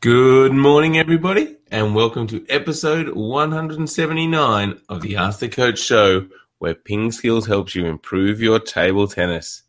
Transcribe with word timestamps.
Good 0.00 0.54
morning, 0.54 0.96
everybody, 0.96 1.58
and 1.70 1.94
welcome 1.94 2.26
to 2.28 2.46
episode 2.48 3.14
179 3.14 4.80
of 4.88 5.02
the 5.02 5.16
Ask 5.16 5.40
the 5.40 5.48
Coach 5.50 5.78
show, 5.78 6.26
where 6.58 6.74
Ping 6.74 7.12
Skills 7.12 7.46
helps 7.46 7.74
you 7.74 7.84
improve 7.84 8.40
your 8.40 8.58
table 8.60 9.06
tennis. 9.06 9.64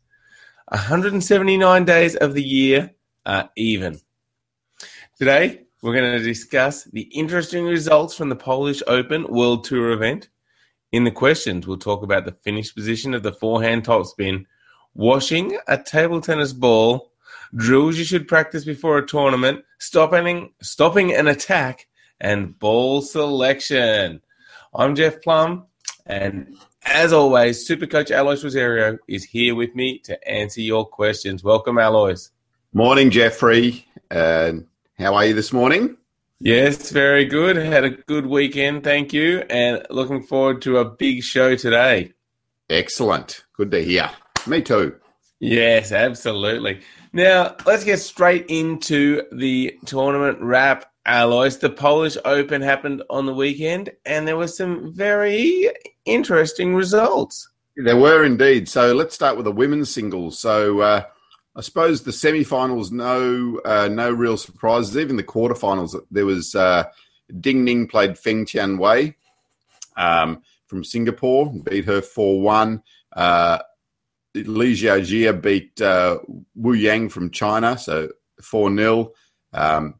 179 0.68 1.84
days 1.84 2.16
of 2.16 2.32
the 2.32 2.42
year 2.42 2.94
are 3.26 3.50
even. 3.56 4.00
Today, 5.18 5.64
we're 5.82 5.92
going 5.92 6.18
to 6.18 6.24
discuss 6.24 6.84
the 6.84 7.02
interesting 7.02 7.66
results 7.66 8.16
from 8.16 8.30
the 8.30 8.34
Polish 8.34 8.82
Open 8.86 9.26
World 9.26 9.64
Tour 9.64 9.90
event. 9.90 10.30
In 10.92 11.04
the 11.04 11.10
questions, 11.10 11.66
we'll 11.66 11.76
talk 11.76 12.02
about 12.02 12.24
the 12.24 12.32
finished 12.32 12.74
position 12.74 13.12
of 13.12 13.22
the 13.22 13.34
forehand 13.34 13.84
topspin, 13.84 14.46
washing 14.94 15.58
a 15.68 15.76
table 15.76 16.22
tennis 16.22 16.54
ball 16.54 17.11
drills 17.54 17.98
you 17.98 18.04
should 18.04 18.28
practice 18.28 18.64
before 18.64 18.98
a 18.98 19.06
tournament, 19.06 19.64
stopping 19.78 20.52
stopping 20.62 21.14
an 21.14 21.28
attack, 21.28 21.86
and 22.20 22.58
ball 22.58 23.02
selection. 23.02 24.20
I'm 24.74 24.94
Jeff 24.94 25.22
Plumb, 25.22 25.66
and 26.06 26.56
as 26.84 27.12
always, 27.12 27.66
Super 27.66 27.86
Coach 27.86 28.10
Alois 28.10 28.42
Rosario 28.42 28.98
is 29.08 29.24
here 29.24 29.54
with 29.54 29.74
me 29.74 29.98
to 30.00 30.28
answer 30.28 30.60
your 30.60 30.86
questions. 30.86 31.44
Welcome, 31.44 31.78
Alois. 31.78 32.30
Morning, 32.72 33.10
Jeffrey. 33.10 33.86
Uh, 34.10 34.52
how 34.98 35.14
are 35.14 35.26
you 35.26 35.34
this 35.34 35.52
morning? 35.52 35.96
Yes, 36.40 36.90
very 36.90 37.24
good. 37.24 37.56
Had 37.56 37.84
a 37.84 37.90
good 37.90 38.26
weekend, 38.26 38.82
thank 38.82 39.12
you, 39.12 39.44
and 39.48 39.86
looking 39.90 40.24
forward 40.24 40.62
to 40.62 40.78
a 40.78 40.84
big 40.84 41.22
show 41.22 41.54
today. 41.54 42.12
Excellent. 42.68 43.44
Good 43.56 43.70
to 43.70 43.84
hear. 43.84 44.10
Me 44.46 44.60
too. 44.60 44.96
Yes, 45.38 45.92
absolutely. 45.92 46.80
Now, 47.12 47.56
let's 47.66 47.84
get 47.84 47.98
straight 47.98 48.46
into 48.48 49.22
the 49.32 49.78
tournament 49.84 50.38
wrap, 50.40 50.90
Alois. 51.04 51.56
The 51.56 51.68
Polish 51.68 52.16
Open 52.24 52.62
happened 52.62 53.02
on 53.10 53.26
the 53.26 53.34
weekend, 53.34 53.90
and 54.06 54.26
there 54.26 54.36
were 54.36 54.48
some 54.48 54.92
very 54.92 55.68
interesting 56.06 56.74
results. 56.74 57.48
There 57.76 57.96
were 57.98 58.24
indeed. 58.24 58.68
So 58.68 58.94
let's 58.94 59.14
start 59.14 59.36
with 59.36 59.44
the 59.44 59.52
women's 59.52 59.90
singles. 59.90 60.38
So 60.38 60.80
uh, 60.80 61.04
I 61.54 61.60
suppose 61.60 62.02
the 62.02 62.12
semi-finals, 62.12 62.90
no, 62.90 63.60
uh, 63.64 63.88
no 63.88 64.10
real 64.10 64.38
surprises. 64.38 64.96
Even 64.96 65.16
the 65.16 65.22
quarterfinals, 65.22 65.94
there 66.10 66.26
was 66.26 66.54
uh, 66.54 66.84
Ding 67.40 67.64
Ning 67.64 67.88
played 67.88 68.18
Feng 68.18 68.46
Tian 68.46 68.78
Wei 68.78 69.16
um, 69.98 70.42
from 70.66 70.82
Singapore, 70.82 71.52
beat 71.52 71.84
her 71.84 72.00
four 72.00 72.40
one. 72.40 72.82
Uh, 74.36 74.40
Li 74.46 74.74
Jiajia 74.74 75.40
beat 75.40 75.80
uh, 75.80 76.18
Wu 76.54 76.72
Yang 76.72 77.10
from 77.10 77.30
China, 77.30 77.78
so 77.78 78.08
4 78.40 78.76
0. 78.76 79.12
Um, 79.52 79.94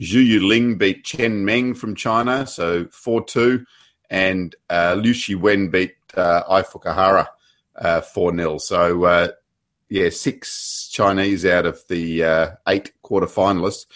Zhu 0.00 0.26
Yuling 0.26 0.76
beat 0.76 1.04
Chen 1.04 1.44
Meng 1.44 1.74
from 1.74 1.94
China, 1.94 2.46
so 2.46 2.86
4 2.90 3.24
2. 3.24 3.64
And 4.10 4.54
uh, 4.70 4.96
Liu 4.98 5.14
Shiwen 5.14 5.70
beat 5.70 5.94
uh, 6.16 6.42
Ai 6.48 6.62
Fukuhara 6.62 7.28
uh, 7.76 8.00
4 8.00 8.36
0. 8.36 8.58
So, 8.58 9.04
uh, 9.04 9.28
yeah, 9.88 10.08
six 10.10 10.88
Chinese 10.90 11.46
out 11.46 11.66
of 11.66 11.82
the 11.88 12.24
uh, 12.24 12.50
eight 12.66 12.92
quarterfinalists. 13.04 13.86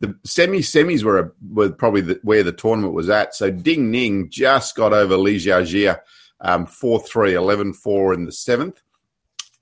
The 0.00 0.14
semi 0.24 0.58
semis 0.58 1.02
were, 1.02 1.34
were 1.50 1.70
probably 1.70 2.02
the, 2.02 2.20
where 2.22 2.42
the 2.42 2.52
tournament 2.52 2.92
was 2.92 3.08
at. 3.08 3.34
So 3.34 3.50
Ding 3.50 3.90
Ning 3.90 4.28
just 4.28 4.76
got 4.76 4.92
over 4.92 5.16
Li 5.16 5.36
Jiajia 5.36 6.00
um, 6.40 6.66
4 6.66 7.00
3, 7.00 7.34
11 7.34 7.72
4 7.72 8.14
in 8.14 8.24
the 8.26 8.32
seventh. 8.32 8.82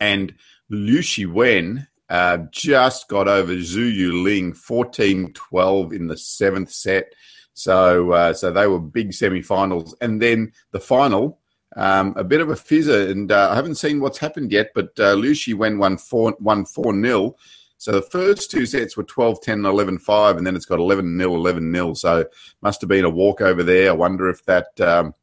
And 0.05 0.35
Liu 0.69 0.99
Shiwen 0.99 1.89
uh, 2.11 2.39
just 2.51 3.09
got 3.09 3.27
over 3.27 3.55
Zhu 3.55 3.91
Yuling 3.91 4.55
14 4.55 5.33
12 5.33 5.93
in 5.95 6.09
the 6.09 6.17
seventh 6.19 6.71
set. 6.71 7.15
So, 7.55 8.13
uh, 8.13 8.35
so 8.35 8.51
they 8.51 8.67
were 8.67 8.81
big 8.81 9.15
semi-finals, 9.15 9.97
and 10.03 10.21
then 10.21 10.53
the 10.73 10.81
final, 10.81 11.39
um, 11.77 12.13
a 12.17 12.25
bit 12.25 12.43
of 12.43 12.51
a 12.51 12.55
fizzer. 12.55 13.11
And 13.11 13.33
uh, 13.33 13.49
I 13.51 13.55
haven't 13.55 13.77
seen 13.77 14.01
what's 14.01 14.19
happened 14.19 14.53
yet, 14.53 14.73
but 14.75 14.91
uh, 14.99 15.15
Liu 15.15 15.35
won 15.57 15.97
four 15.97 16.35
one 16.39 16.67
four 16.67 16.93
nil. 16.93 17.39
So 17.79 17.93
the 17.93 18.03
first 18.03 18.51
two 18.51 18.67
sets 18.67 18.97
were 18.97 19.05
12 19.05 19.41
10 19.41 19.65
11 19.65 19.99
5, 20.01 20.37
and 20.37 20.47
then 20.47 20.57
it's 20.57 20.67
got 20.67 20.81
11 20.81 21.17
0 21.19 21.35
11 21.35 21.73
0. 21.73 21.95
So 21.95 22.27
must 22.61 22.83
have 22.83 22.89
been 22.89 23.07
a 23.07 23.11
walkover 23.11 23.63
there. 23.63 23.91
I 23.91 23.95
wonder 23.95 24.29
if 24.29 24.45
that 24.45 24.79
um, 24.81 25.15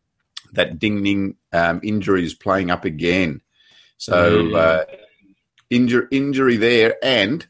that 0.53 0.79
Ding 0.79 1.03
Ning 1.03 1.35
um, 1.53 1.81
injury 1.83 2.23
is 2.25 2.33
playing 2.33 2.71
up 2.71 2.83
again. 2.83 3.41
So 4.01 4.55
uh, 4.55 4.85
injury 5.69 6.07
injury 6.09 6.57
there, 6.57 6.95
and 7.03 7.45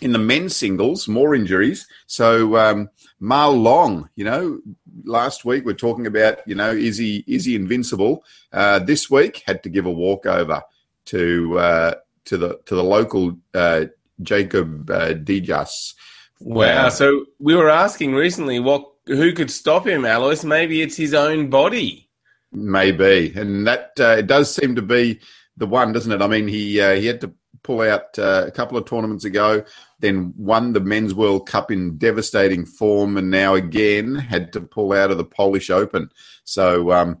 in 0.00 0.10
the 0.10 0.18
men's 0.18 0.56
singles, 0.56 1.06
more 1.06 1.36
injuries. 1.36 1.86
So 2.08 2.56
um, 2.56 2.90
Ma 3.20 3.46
Long, 3.46 4.08
you 4.16 4.24
know, 4.24 4.58
last 5.04 5.44
week 5.44 5.64
we're 5.64 5.74
talking 5.74 6.08
about, 6.08 6.38
you 6.48 6.56
know, 6.56 6.72
is 6.72 6.98
he 6.98 7.22
is 7.28 7.44
he 7.44 7.54
invincible? 7.54 8.24
Uh, 8.52 8.80
this 8.80 9.08
week 9.08 9.44
had 9.46 9.62
to 9.62 9.68
give 9.68 9.86
a 9.86 9.90
walkover 9.92 10.64
to 11.06 11.58
uh, 11.60 11.94
to 12.24 12.38
the 12.38 12.58
to 12.66 12.74
the 12.74 12.82
local 12.82 13.38
uh, 13.54 13.84
Jacob 14.20 14.90
uh, 14.90 15.14
Dyjas. 15.14 15.94
Wow! 16.40 16.88
So 16.88 17.26
we 17.38 17.54
were 17.54 17.70
asking 17.70 18.14
recently, 18.14 18.58
what 18.58 18.84
who 19.06 19.32
could 19.32 19.48
stop 19.48 19.86
him, 19.86 20.04
Alois? 20.04 20.42
Maybe 20.42 20.82
it's 20.82 20.96
his 20.96 21.14
own 21.14 21.50
body. 21.50 22.10
Maybe, 22.50 23.32
and 23.36 23.64
that 23.68 23.92
uh, 24.00 24.16
it 24.18 24.26
does 24.26 24.52
seem 24.52 24.74
to 24.74 24.82
be 24.82 25.20
the 25.56 25.66
one, 25.66 25.92
doesn't 25.92 26.12
it? 26.12 26.22
I 26.22 26.26
mean, 26.26 26.48
he 26.48 26.80
uh, 26.80 26.94
he 26.94 27.06
had 27.06 27.20
to 27.22 27.32
pull 27.62 27.80
out 27.80 28.18
uh, 28.18 28.44
a 28.46 28.50
couple 28.50 28.76
of 28.76 28.84
tournaments 28.84 29.24
ago, 29.24 29.64
then 29.98 30.34
won 30.36 30.72
the 30.72 30.80
Men's 30.80 31.14
World 31.14 31.48
Cup 31.48 31.70
in 31.70 31.96
devastating 31.96 32.66
form, 32.66 33.16
and 33.16 33.30
now 33.30 33.54
again 33.54 34.14
had 34.14 34.52
to 34.52 34.60
pull 34.60 34.92
out 34.92 35.10
of 35.10 35.18
the 35.18 35.24
Polish 35.24 35.70
Open. 35.70 36.10
So, 36.44 36.92
um, 36.92 37.18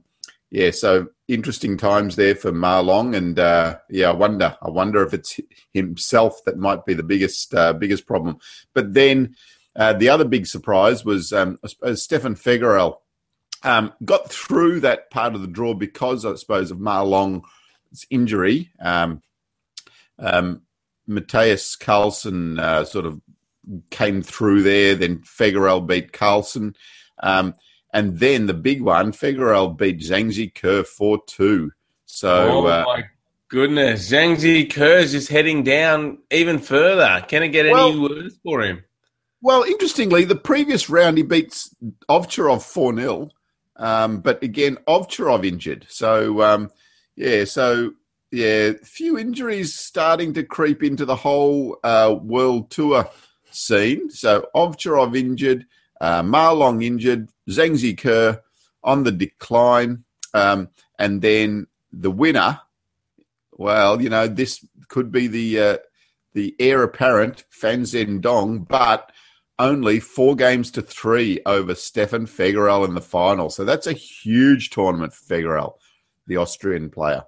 yeah, 0.50 0.70
so 0.70 1.08
interesting 1.26 1.76
times 1.78 2.16
there 2.16 2.34
for 2.34 2.52
Ma 2.52 2.80
Long, 2.80 3.14
and 3.14 3.38
uh, 3.38 3.78
yeah, 3.88 4.10
I 4.10 4.12
wonder, 4.12 4.56
I 4.62 4.70
wonder 4.70 5.02
if 5.02 5.14
it's 5.14 5.40
himself 5.72 6.44
that 6.44 6.58
might 6.58 6.84
be 6.84 6.94
the 6.94 7.02
biggest 7.02 7.54
uh, 7.54 7.72
biggest 7.72 8.06
problem. 8.06 8.38
But 8.74 8.94
then 8.94 9.34
uh, 9.74 9.94
the 9.94 10.10
other 10.10 10.24
big 10.24 10.46
surprise 10.46 11.04
was, 11.04 11.32
um, 11.32 11.58
I 11.64 11.68
suppose, 11.68 12.02
Stefan 12.02 12.36
Fegerl. 12.36 12.98
Um, 13.62 13.94
got 14.04 14.30
through 14.30 14.80
that 14.80 15.10
part 15.10 15.34
of 15.34 15.40
the 15.40 15.46
draw 15.46 15.72
because, 15.72 16.26
I 16.26 16.34
suppose, 16.34 16.70
of 16.70 16.78
Ma 16.78 17.00
Long 17.00 17.44
injury, 18.10 18.70
um, 18.80 19.22
um, 20.18 20.62
Mattias 21.08 21.78
Karlsson 21.78 22.58
uh, 22.58 22.84
sort 22.84 23.06
of 23.06 23.20
came 23.90 24.22
through 24.22 24.62
there. 24.62 24.94
Then 24.94 25.18
Fegerl 25.18 25.86
beat 25.86 26.12
Karlsson. 26.12 26.74
Um, 27.22 27.54
and 27.92 28.18
then 28.18 28.46
the 28.46 28.54
big 28.54 28.82
one, 28.82 29.12
Fegerl 29.12 29.76
beat 29.76 30.00
Zhang 30.00 30.32
Jike 30.32 30.86
4 30.86 31.18
2. 31.26 31.70
So, 32.06 32.50
oh 32.50 32.66
uh, 32.66 32.84
my 32.86 33.04
goodness. 33.48 34.10
Zhang 34.10 34.36
Jike 34.36 35.00
is 35.00 35.12
just 35.12 35.28
heading 35.28 35.62
down 35.62 36.18
even 36.30 36.58
further. 36.58 37.24
Can 37.28 37.42
it 37.42 37.48
get 37.48 37.70
well, 37.70 37.90
any 37.90 37.98
worse 37.98 38.36
for 38.42 38.62
him? 38.62 38.84
Well, 39.42 39.62
interestingly, 39.62 40.24
the 40.24 40.36
previous 40.36 40.88
round 40.88 41.18
he 41.18 41.22
beats 41.22 41.74
Ovcharov 42.08 42.62
4 42.62 42.96
0. 42.96 43.30
Um, 43.76 44.20
but 44.20 44.42
again, 44.42 44.78
Ovcharov 44.88 45.44
injured. 45.44 45.86
So, 45.88 46.42
um, 46.42 46.70
yeah, 47.16 47.44
so 47.44 47.92
yeah, 48.30 48.72
few 48.82 49.16
injuries 49.16 49.74
starting 49.74 50.32
to 50.34 50.42
creep 50.42 50.82
into 50.82 51.04
the 51.04 51.16
whole 51.16 51.78
uh, 51.84 52.16
world 52.20 52.70
tour 52.70 53.08
scene. 53.52 54.10
So 54.10 54.48
Ovcharov 54.54 55.16
injured, 55.16 55.66
uh, 56.00 56.22
Ma 56.22 56.50
Long 56.50 56.82
injured, 56.82 57.28
Zhang 57.48 57.74
Jike 57.78 58.40
on 58.82 59.04
the 59.04 59.12
decline, 59.12 60.04
um, 60.34 60.68
and 60.98 61.22
then 61.22 61.68
the 61.92 62.10
winner. 62.10 62.60
Well, 63.52 64.02
you 64.02 64.10
know 64.10 64.26
this 64.26 64.66
could 64.88 65.12
be 65.12 65.28
the 65.28 65.60
uh, 65.60 65.78
the 66.32 66.56
heir 66.58 66.82
apparent 66.82 67.44
Fan 67.50 67.82
Zhendong, 67.82 68.66
but 68.66 69.12
only 69.60 70.00
four 70.00 70.34
games 70.34 70.72
to 70.72 70.82
three 70.82 71.40
over 71.46 71.76
Stefan 71.76 72.26
Fegerl 72.26 72.84
in 72.84 72.94
the 72.94 73.00
final. 73.00 73.48
So 73.48 73.64
that's 73.64 73.86
a 73.86 73.92
huge 73.92 74.70
tournament 74.70 75.12
for 75.12 75.32
Fegerl 75.32 75.74
the 76.26 76.36
Austrian 76.36 76.90
player. 76.90 77.24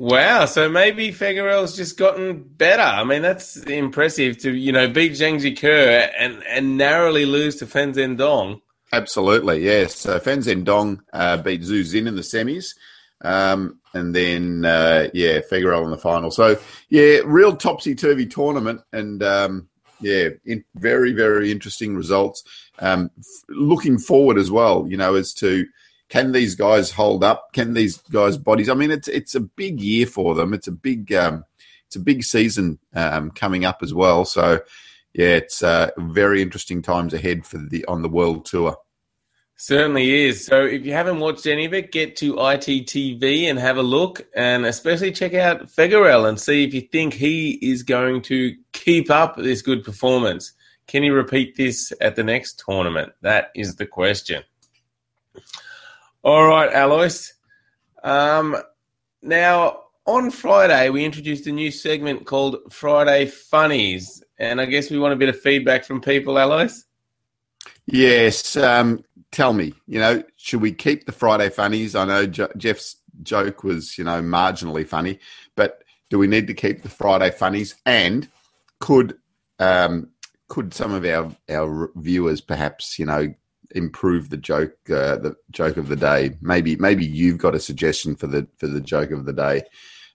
Wow, 0.00 0.44
so 0.44 0.68
maybe 0.68 1.08
Fegerl's 1.08 1.74
just 1.74 1.98
gotten 1.98 2.44
better. 2.44 2.82
I 2.82 3.02
mean, 3.02 3.20
that's 3.20 3.56
impressive 3.56 4.38
to 4.38 4.54
you 4.54 4.70
know 4.70 4.86
beat 4.88 5.12
Zhang 5.12 5.40
Jike 5.40 6.12
and 6.16 6.40
and 6.44 6.76
narrowly 6.76 7.26
lose 7.26 7.56
to 7.56 7.66
Fan 7.66 7.94
Zhendong. 7.94 8.60
Absolutely, 8.92 9.64
yes. 9.64 9.96
So 9.96 10.20
Fan 10.20 10.38
Zhendong 10.38 11.00
uh, 11.12 11.38
beat 11.38 11.62
Xu 11.62 11.80
Xin 11.80 12.06
in 12.06 12.14
the 12.14 12.22
semis, 12.22 12.76
um, 13.22 13.80
and 13.92 14.14
then 14.14 14.64
uh, 14.64 15.08
yeah, 15.14 15.40
Fegerl 15.40 15.84
in 15.84 15.90
the 15.90 15.98
final. 15.98 16.30
So 16.30 16.56
yeah, 16.90 17.18
real 17.24 17.56
topsy 17.56 17.96
turvy 17.96 18.26
tournament, 18.26 18.80
and 18.92 19.20
um, 19.24 19.68
yeah, 20.00 20.28
in, 20.44 20.64
very 20.76 21.12
very 21.12 21.50
interesting 21.50 21.96
results. 21.96 22.44
Um, 22.78 23.10
f- 23.18 23.24
looking 23.48 23.98
forward 23.98 24.38
as 24.38 24.48
well, 24.48 24.86
you 24.88 24.96
know, 24.96 25.16
as 25.16 25.32
to 25.34 25.66
can 26.08 26.32
these 26.32 26.54
guys 26.54 26.90
hold 26.90 27.22
up? 27.22 27.52
Can 27.52 27.74
these 27.74 27.98
guys' 27.98 28.38
bodies? 28.38 28.68
I 28.68 28.74
mean, 28.74 28.90
it's 28.90 29.08
it's 29.08 29.34
a 29.34 29.40
big 29.40 29.80
year 29.80 30.06
for 30.06 30.34
them. 30.34 30.54
It's 30.54 30.68
a 30.68 30.72
big 30.72 31.12
um, 31.12 31.44
it's 31.86 31.96
a 31.96 32.00
big 32.00 32.24
season 32.24 32.78
um, 32.94 33.30
coming 33.30 33.64
up 33.64 33.82
as 33.82 33.92
well. 33.94 34.24
So, 34.24 34.60
yeah, 35.12 35.28
it's 35.28 35.62
uh, 35.62 35.90
very 35.98 36.42
interesting 36.42 36.82
times 36.82 37.14
ahead 37.14 37.46
for 37.46 37.58
the 37.58 37.84
on 37.86 38.02
the 38.02 38.08
world 38.08 38.46
tour. 38.46 38.76
Certainly 39.60 40.26
is. 40.26 40.46
So 40.46 40.64
if 40.64 40.86
you 40.86 40.92
haven't 40.92 41.18
watched 41.18 41.46
any 41.46 41.64
of 41.64 41.74
it, 41.74 41.90
get 41.90 42.14
to 42.18 42.34
ITTV 42.34 43.50
and 43.50 43.58
have 43.58 43.76
a 43.76 43.82
look, 43.82 44.24
and 44.36 44.64
especially 44.64 45.10
check 45.10 45.34
out 45.34 45.66
Fegerl 45.66 46.28
and 46.28 46.38
see 46.38 46.62
if 46.62 46.72
you 46.72 46.82
think 46.82 47.12
he 47.12 47.58
is 47.60 47.82
going 47.82 48.22
to 48.22 48.54
keep 48.72 49.10
up 49.10 49.36
this 49.36 49.60
good 49.60 49.82
performance. 49.82 50.52
Can 50.86 51.02
he 51.02 51.10
repeat 51.10 51.56
this 51.56 51.92
at 52.00 52.14
the 52.14 52.22
next 52.22 52.62
tournament? 52.64 53.12
That 53.22 53.50
is 53.56 53.74
the 53.74 53.86
question. 53.86 54.44
All 56.22 56.46
right, 56.46 56.70
Alois. 56.72 57.32
Um, 58.02 58.56
now, 59.22 59.82
on 60.06 60.30
Friday, 60.30 60.90
we 60.90 61.04
introduced 61.04 61.46
a 61.46 61.52
new 61.52 61.70
segment 61.70 62.26
called 62.26 62.56
Friday 62.70 63.26
Funnies. 63.26 64.22
And 64.38 64.60
I 64.60 64.66
guess 64.66 64.90
we 64.90 64.98
want 64.98 65.12
a 65.12 65.16
bit 65.16 65.28
of 65.28 65.38
feedback 65.40 65.84
from 65.84 66.00
people, 66.00 66.38
Alois. 66.38 66.84
Yes. 67.86 68.56
Um, 68.56 69.04
tell 69.30 69.52
me, 69.52 69.74
you 69.86 69.98
know, 69.98 70.22
should 70.36 70.60
we 70.60 70.72
keep 70.72 71.06
the 71.06 71.12
Friday 71.12 71.50
Funnies? 71.50 71.94
I 71.94 72.04
know 72.04 72.26
jo- 72.26 72.52
Jeff's 72.56 72.96
joke 73.22 73.64
was, 73.64 73.98
you 73.98 74.04
know, 74.04 74.22
marginally 74.22 74.86
funny, 74.86 75.18
but 75.56 75.82
do 76.10 76.18
we 76.18 76.26
need 76.26 76.46
to 76.46 76.54
keep 76.54 76.82
the 76.82 76.88
Friday 76.88 77.30
Funnies? 77.30 77.74
And 77.84 78.28
could 78.80 79.18
um, 79.58 80.08
could 80.48 80.72
some 80.72 80.92
of 80.92 81.04
our 81.04 81.34
our 81.50 81.90
viewers 81.96 82.40
perhaps, 82.40 82.98
you 82.98 83.06
know, 83.06 83.34
improve 83.74 84.30
the 84.30 84.36
joke 84.36 84.72
uh, 84.90 85.16
the 85.16 85.36
joke 85.50 85.76
of 85.76 85.88
the 85.88 85.96
day? 85.96 86.36
Maybe 86.40 86.76
maybe 86.76 87.04
you've 87.04 87.38
got 87.38 87.54
a 87.54 87.60
suggestion 87.60 88.16
for 88.16 88.26
the 88.26 88.46
for 88.58 88.66
the 88.66 88.80
joke 88.80 89.10
of 89.10 89.24
the 89.24 89.32
day 89.32 89.62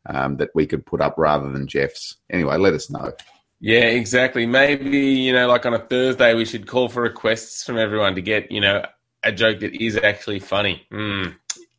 um, 0.06 0.38
that 0.38 0.50
we 0.54 0.66
could 0.66 0.86
put 0.86 1.02
up 1.02 1.16
rather 1.18 1.52
than 1.52 1.68
Jeff's. 1.68 2.18
Anyway, 2.30 2.58
let 2.58 2.74
us 2.74 2.90
know. 2.90 3.14
Yeah, 3.60 3.86
exactly. 3.86 4.46
Maybe, 4.46 5.00
you 5.00 5.32
know, 5.32 5.48
like 5.48 5.66
on 5.66 5.74
a 5.74 5.80
Thursday, 5.80 6.34
we 6.34 6.44
should 6.44 6.68
call 6.68 6.90
for 6.90 7.02
requests 7.02 7.64
from 7.64 7.78
everyone 7.78 8.16
to 8.16 8.22
get, 8.22 8.52
you 8.52 8.60
know, 8.60 8.86
a 9.24 9.32
joke 9.32 9.62
that 9.62 9.82
is 9.82 9.96
actually 9.96 10.40
funny. 10.40 10.86
Mm. 10.92 11.36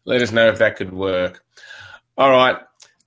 Let 0.06 0.22
us 0.22 0.32
know 0.32 0.48
if 0.48 0.58
that 0.60 0.76
could 0.76 0.94
work. 0.94 1.44
All 2.16 2.30
right. 2.30 2.56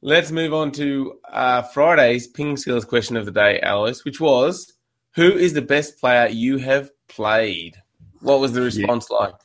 Let's 0.02 0.32
move 0.32 0.54
on 0.54 0.72
to 0.74 1.20
uh, 1.28 1.64
Friday's 1.64 2.28
Ping 2.28 2.56
Skills 2.56 2.86
question 2.86 3.18
of 3.18 3.26
the 3.26 3.32
day, 3.32 3.60
Alois, 3.62 4.02
which 4.06 4.22
was 4.22 4.74
Who 5.16 5.32
is 5.32 5.54
the 5.54 5.62
best 5.64 6.00
player 6.00 6.28
you 6.28 6.58
have 6.58 6.92
played? 7.08 7.82
What 8.22 8.40
was 8.40 8.54
the 8.54 8.62
response 8.62 9.08
yeah. 9.12 9.18
like? 9.18 9.36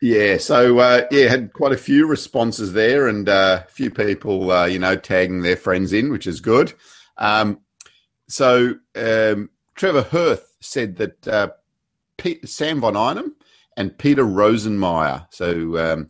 Yeah, 0.00 0.36
so 0.38 0.78
uh, 0.78 1.06
yeah, 1.10 1.28
had 1.28 1.52
quite 1.52 1.72
a 1.72 1.76
few 1.76 2.06
responses 2.06 2.72
there, 2.72 3.08
and 3.08 3.28
uh, 3.28 3.64
a 3.66 3.70
few 3.70 3.90
people, 3.90 4.50
uh, 4.50 4.66
you 4.66 4.78
know, 4.78 4.94
tagging 4.94 5.42
their 5.42 5.56
friends 5.56 5.92
in, 5.92 6.12
which 6.12 6.26
is 6.26 6.40
good. 6.40 6.72
Um, 7.16 7.60
so 8.28 8.74
um, 8.94 9.50
Trevor 9.74 10.02
Hirth 10.02 10.56
said 10.60 10.96
that 10.96 11.26
uh, 11.26 11.48
Pete, 12.16 12.48
Sam 12.48 12.80
von 12.80 12.96
Einem 12.96 13.34
and 13.76 13.98
Peter 13.98 14.24
Rosenmeyer, 14.24 15.26
so 15.30 15.78
um, 15.78 16.08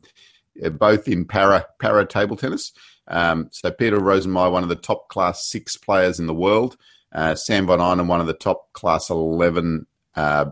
both 0.72 1.08
in 1.08 1.24
para 1.24 1.66
para 1.78 2.04
table 2.04 2.36
tennis. 2.36 2.72
Um, 3.06 3.48
so 3.52 3.70
Peter 3.70 3.98
Rosenmeyer, 3.98 4.52
one 4.52 4.64
of 4.64 4.68
the 4.68 4.76
top 4.76 5.08
class 5.08 5.48
six 5.48 5.78
players 5.78 6.20
in 6.20 6.26
the 6.26 6.34
world. 6.34 6.76
Uh, 7.10 7.34
Sam 7.34 7.66
von 7.66 7.80
Einem, 7.80 8.06
one 8.06 8.20
of 8.20 8.26
the 8.26 8.34
top 8.34 8.70
class 8.74 9.08
eleven 9.08 9.86
uh, 10.14 10.46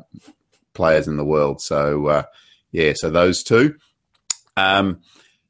players 0.76 1.08
in 1.08 1.17
the 1.17 1.25
world. 1.25 1.61
So 1.61 2.25
yeah, 2.70 2.93
so 2.94 3.11
those 3.11 3.43
two. 3.43 3.76
Um, 4.56 5.00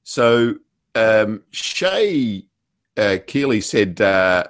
so 0.04 0.54
um, 0.94 1.42
Shay 1.50 2.46
uh, 2.96 3.18
Keeley 3.26 3.60
said 3.60 4.00
uh, 4.00 4.44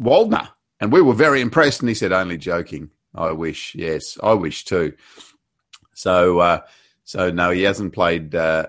Waldner, 0.00 0.48
and 0.80 0.92
we 0.92 1.02
were 1.02 1.14
very 1.14 1.40
impressed. 1.40 1.80
And 1.80 1.88
he 1.88 1.94
said, 1.94 2.12
"Only 2.12 2.38
joking. 2.38 2.90
I 3.14 3.32
wish. 3.32 3.74
Yes, 3.74 4.18
I 4.22 4.32
wish 4.32 4.64
too." 4.64 4.94
So, 5.94 6.38
uh, 6.40 6.60
so 7.04 7.30
no, 7.30 7.50
he 7.50 7.62
hasn't 7.62 7.92
played. 7.92 8.34
Uh, 8.34 8.66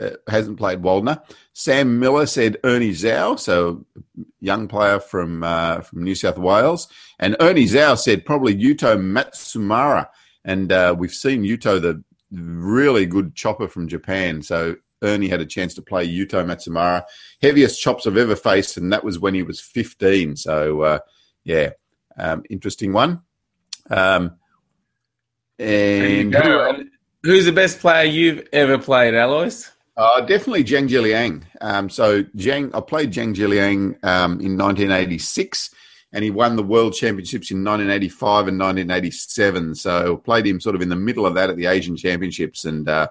uh, 0.00 0.10
hasn't 0.26 0.58
played 0.58 0.82
Waldner. 0.82 1.22
Sam 1.52 2.00
Miller 2.00 2.26
said 2.26 2.56
Ernie 2.64 2.90
Zhao, 2.90 3.38
so 3.38 3.86
young 4.40 4.66
player 4.66 4.98
from 4.98 5.44
uh, 5.44 5.82
from 5.82 6.02
New 6.02 6.16
South 6.16 6.36
Wales, 6.36 6.88
and 7.18 7.36
Ernie 7.38 7.66
Zhao 7.66 7.96
said 7.96 8.24
probably 8.24 8.56
Yuto 8.56 8.98
Matsumura, 8.98 10.08
and 10.44 10.70
uh, 10.70 10.94
we've 10.96 11.12
seen 11.12 11.42
Yuto 11.42 11.80
the 11.80 12.02
really 12.30 13.06
good 13.06 13.34
chopper 13.34 13.68
from 13.68 13.88
Japan. 13.88 14.42
So 14.42 14.76
Ernie 15.02 15.28
had 15.28 15.40
a 15.40 15.46
chance 15.46 15.74
to 15.74 15.82
play 15.82 16.06
Yuto 16.06 16.44
Matsumura. 16.44 17.04
Heaviest 17.42 17.80
chops 17.80 18.06
I've 18.06 18.16
ever 18.16 18.36
faced, 18.36 18.76
and 18.76 18.92
that 18.92 19.04
was 19.04 19.18
when 19.18 19.34
he 19.34 19.42
was 19.42 19.60
15. 19.60 20.36
So, 20.36 20.82
uh, 20.82 20.98
yeah, 21.44 21.70
um, 22.18 22.42
interesting 22.50 22.92
one. 22.92 23.22
Um, 23.90 24.36
and 25.58 26.34
who, 26.34 26.84
who's 27.22 27.44
the 27.44 27.52
best 27.52 27.78
player 27.78 28.04
you've 28.04 28.48
ever 28.52 28.78
played, 28.78 29.14
Alois? 29.14 29.70
Uh, 29.96 30.20
definitely 30.22 30.64
Jiang 30.64 30.88
Jialiang. 30.88 31.44
Um, 31.60 31.88
so 31.88 32.24
Zhang, 32.24 32.74
I 32.74 32.80
played 32.80 33.12
Jiang 33.12 33.34
Jialiang 33.34 34.04
um, 34.04 34.40
in 34.40 34.58
1986 34.58 35.70
and 36.14 36.22
he 36.22 36.30
won 36.30 36.54
the 36.54 36.62
world 36.62 36.94
championships 36.94 37.50
in 37.50 37.64
1985 37.64 38.46
and 38.46 38.58
1987. 38.58 39.74
So 39.74 40.16
played 40.18 40.46
him 40.46 40.60
sort 40.60 40.76
of 40.76 40.80
in 40.80 40.88
the 40.88 40.96
middle 40.96 41.26
of 41.26 41.34
that 41.34 41.50
at 41.50 41.56
the 41.56 41.66
Asian 41.66 41.96
Championships, 41.96 42.64
and 42.64 42.88
uh, 42.88 43.08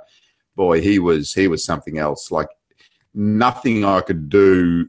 boy, 0.55 0.81
he 0.81 0.97
was 0.99 1.33
he 1.33 1.47
was 1.49 1.65
something 1.65 1.97
else. 1.97 2.31
Like 2.31 2.47
nothing 3.13 3.83
I 3.83 3.99
could 3.99 4.29
do 4.29 4.87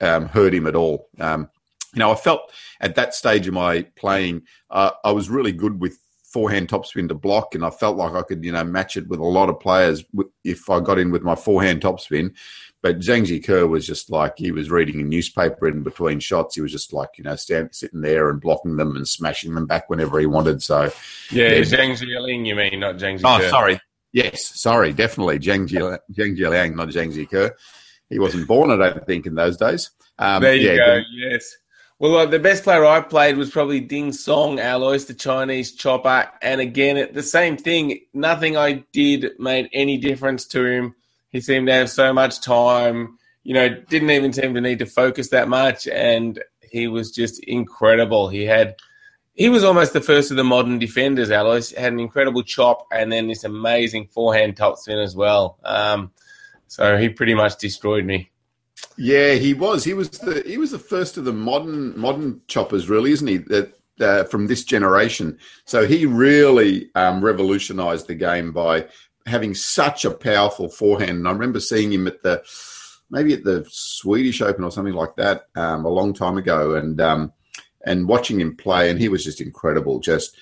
um, 0.00 0.26
hurt 0.26 0.54
him 0.54 0.66
at 0.66 0.74
all. 0.74 1.10
Um, 1.20 1.50
you 1.94 2.00
know, 2.00 2.10
I 2.10 2.14
felt 2.14 2.50
at 2.80 2.94
that 2.94 3.14
stage 3.14 3.46
of 3.46 3.52
my 3.52 3.82
playing, 3.96 4.42
uh, 4.70 4.92
I 5.04 5.12
was 5.12 5.28
really 5.28 5.52
good 5.52 5.78
with 5.78 5.98
forehand 6.32 6.68
topspin 6.68 7.08
to 7.08 7.14
block, 7.14 7.54
and 7.54 7.64
I 7.64 7.70
felt 7.70 7.96
like 7.96 8.14
I 8.14 8.22
could, 8.22 8.44
you 8.44 8.52
know, 8.52 8.64
match 8.64 8.96
it 8.96 9.08
with 9.08 9.20
a 9.20 9.24
lot 9.24 9.48
of 9.48 9.60
players 9.60 10.04
if 10.44 10.70
I 10.70 10.80
got 10.80 10.98
in 10.98 11.10
with 11.10 11.22
my 11.22 11.34
forehand 11.34 11.82
topspin. 11.82 12.34
But 12.80 12.98
Zhang 12.98 13.24
Jike 13.24 13.68
was 13.68 13.86
just 13.86 14.10
like 14.10 14.38
he 14.38 14.50
was 14.50 14.70
reading 14.70 15.00
a 15.00 15.04
newspaper 15.04 15.68
in 15.68 15.82
between 15.82 16.18
shots. 16.18 16.56
He 16.56 16.60
was 16.60 16.72
just 16.72 16.92
like 16.92 17.10
you 17.16 17.24
know 17.24 17.36
standing 17.36 17.72
sitting 17.72 18.00
there 18.00 18.28
and 18.28 18.40
blocking 18.40 18.76
them 18.76 18.96
and 18.96 19.06
smashing 19.06 19.54
them 19.54 19.66
back 19.66 19.88
whenever 19.88 20.18
he 20.18 20.26
wanted. 20.26 20.62
So 20.62 20.90
yeah, 21.30 21.48
yeah. 21.48 21.60
Jiang 21.60 21.96
Jialiang, 21.96 22.46
you 22.46 22.56
mean 22.56 22.80
not 22.80 22.96
Zhang 22.96 23.20
Jike? 23.20 23.44
Oh, 23.44 23.48
sorry. 23.48 23.80
Yes, 24.12 24.60
sorry, 24.60 24.92
definitely 24.92 25.38
Zhang 25.38 25.66
Jie, 25.66 25.98
Zhang 26.12 26.74
not 26.74 26.88
Zhang 26.88 27.12
Jike. 27.14 27.52
He 28.10 28.18
wasn't 28.18 28.46
born, 28.46 28.70
I 28.70 28.76
don't 28.76 29.06
think, 29.06 29.24
in 29.24 29.34
those 29.34 29.56
days. 29.56 29.90
Um, 30.18 30.42
there 30.42 30.54
you 30.54 30.72
yeah, 30.72 30.76
go. 30.76 31.00
Yes. 31.14 31.56
Well, 31.98 32.16
uh, 32.16 32.26
the 32.26 32.40
best 32.40 32.64
player 32.64 32.84
I 32.84 33.00
played 33.00 33.36
was 33.36 33.50
probably 33.50 33.78
Ding 33.78 34.12
Song 34.12 34.58
Alois, 34.58 35.04
the 35.04 35.14
Chinese 35.14 35.72
chopper. 35.72 36.28
And 36.42 36.60
again, 36.60 37.08
the 37.12 37.22
same 37.22 37.56
thing. 37.56 38.00
Nothing 38.12 38.56
I 38.56 38.84
did 38.92 39.38
made 39.38 39.70
any 39.72 39.98
difference 39.98 40.44
to 40.46 40.64
him. 40.64 40.96
He 41.30 41.40
seemed 41.40 41.68
to 41.68 41.74
have 41.74 41.90
so 41.90 42.12
much 42.12 42.40
time, 42.40 43.18
you 43.44 43.54
know, 43.54 43.68
didn't 43.68 44.10
even 44.10 44.32
seem 44.32 44.52
to 44.54 44.60
need 44.60 44.80
to 44.80 44.86
focus 44.86 45.28
that 45.28 45.48
much. 45.48 45.86
And 45.86 46.42
he 46.60 46.88
was 46.88 47.12
just 47.12 47.38
incredible. 47.44 48.28
He 48.28 48.46
had, 48.46 48.74
he 49.34 49.48
was 49.48 49.62
almost 49.62 49.92
the 49.92 50.00
first 50.00 50.32
of 50.32 50.36
the 50.36 50.44
modern 50.44 50.80
defenders, 50.80 51.30
Alois. 51.30 51.72
Had 51.76 51.92
an 51.92 52.00
incredible 52.00 52.42
chop 52.42 52.84
and 52.90 53.12
then 53.12 53.28
this 53.28 53.44
amazing 53.44 54.08
forehand 54.08 54.56
topspin 54.56 55.00
as 55.00 55.14
well. 55.14 55.56
Um, 55.64 56.10
so 56.66 56.96
he 56.96 57.10
pretty 57.10 57.34
much 57.34 57.58
destroyed 57.58 58.04
me. 58.04 58.31
Yeah, 58.96 59.34
he 59.34 59.54
was. 59.54 59.84
He 59.84 59.94
was 59.94 60.10
the 60.10 60.42
he 60.46 60.58
was 60.58 60.70
the 60.70 60.78
first 60.78 61.16
of 61.16 61.24
the 61.24 61.32
modern 61.32 61.98
modern 61.98 62.40
choppers, 62.46 62.88
really, 62.88 63.12
isn't 63.12 63.26
he? 63.26 63.38
That 63.38 63.74
uh, 64.00 64.24
from 64.24 64.46
this 64.46 64.64
generation. 64.64 65.38
So 65.64 65.86
he 65.86 66.06
really 66.06 66.90
um, 66.94 67.24
revolutionised 67.24 68.06
the 68.06 68.14
game 68.14 68.52
by 68.52 68.86
having 69.26 69.54
such 69.54 70.04
a 70.04 70.10
powerful 70.10 70.68
forehand. 70.68 71.18
And 71.18 71.28
I 71.28 71.32
remember 71.32 71.60
seeing 71.60 71.92
him 71.92 72.06
at 72.06 72.22
the 72.22 72.42
maybe 73.10 73.32
at 73.34 73.44
the 73.44 73.64
Swedish 73.68 74.40
Open 74.40 74.64
or 74.64 74.70
something 74.70 74.94
like 74.94 75.14
that 75.16 75.46
um, 75.54 75.84
a 75.84 75.90
long 75.90 76.12
time 76.12 76.38
ago, 76.38 76.74
and 76.74 77.00
um, 77.00 77.32
and 77.84 78.08
watching 78.08 78.40
him 78.40 78.56
play, 78.56 78.90
and 78.90 78.98
he 78.98 79.08
was 79.08 79.24
just 79.24 79.40
incredible. 79.40 80.00
Just 80.00 80.36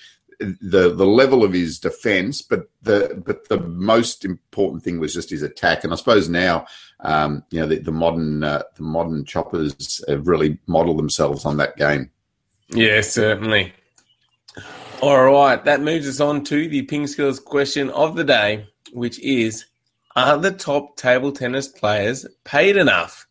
the 0.61 0.93
the 0.93 1.05
level 1.05 1.43
of 1.43 1.53
his 1.53 1.79
defense, 1.79 2.41
but 2.41 2.69
the 2.81 3.21
but 3.25 3.47
the 3.49 3.59
most 3.59 4.25
important 4.25 4.83
thing 4.83 4.99
was 4.99 5.13
just 5.13 5.29
his 5.29 5.41
attack. 5.41 5.83
And 5.83 5.93
I 5.93 5.95
suppose 5.95 6.29
now, 6.29 6.65
um, 7.01 7.43
you 7.51 7.59
know, 7.59 7.67
the, 7.67 7.79
the 7.79 7.91
modern 7.91 8.43
uh, 8.43 8.63
the 8.75 8.83
modern 8.83 9.25
choppers 9.25 10.03
have 10.07 10.27
really 10.27 10.57
modelled 10.67 10.99
themselves 10.99 11.45
on 11.45 11.57
that 11.57 11.77
game. 11.77 12.11
Yeah, 12.69 13.01
certainly. 13.01 13.73
All 15.01 15.25
right, 15.25 15.63
that 15.65 15.81
moves 15.81 16.07
us 16.07 16.19
on 16.19 16.43
to 16.45 16.67
the 16.67 16.83
ping 16.83 17.07
skills 17.07 17.39
question 17.39 17.89
of 17.89 18.15
the 18.15 18.23
day 18.23 18.67
which 18.93 19.19
is 19.19 19.65
Are 20.15 20.37
the 20.37 20.51
top 20.51 20.97
table 20.97 21.31
tennis 21.31 21.67
players 21.67 22.25
paid 22.43 22.77
enough? 22.77 23.27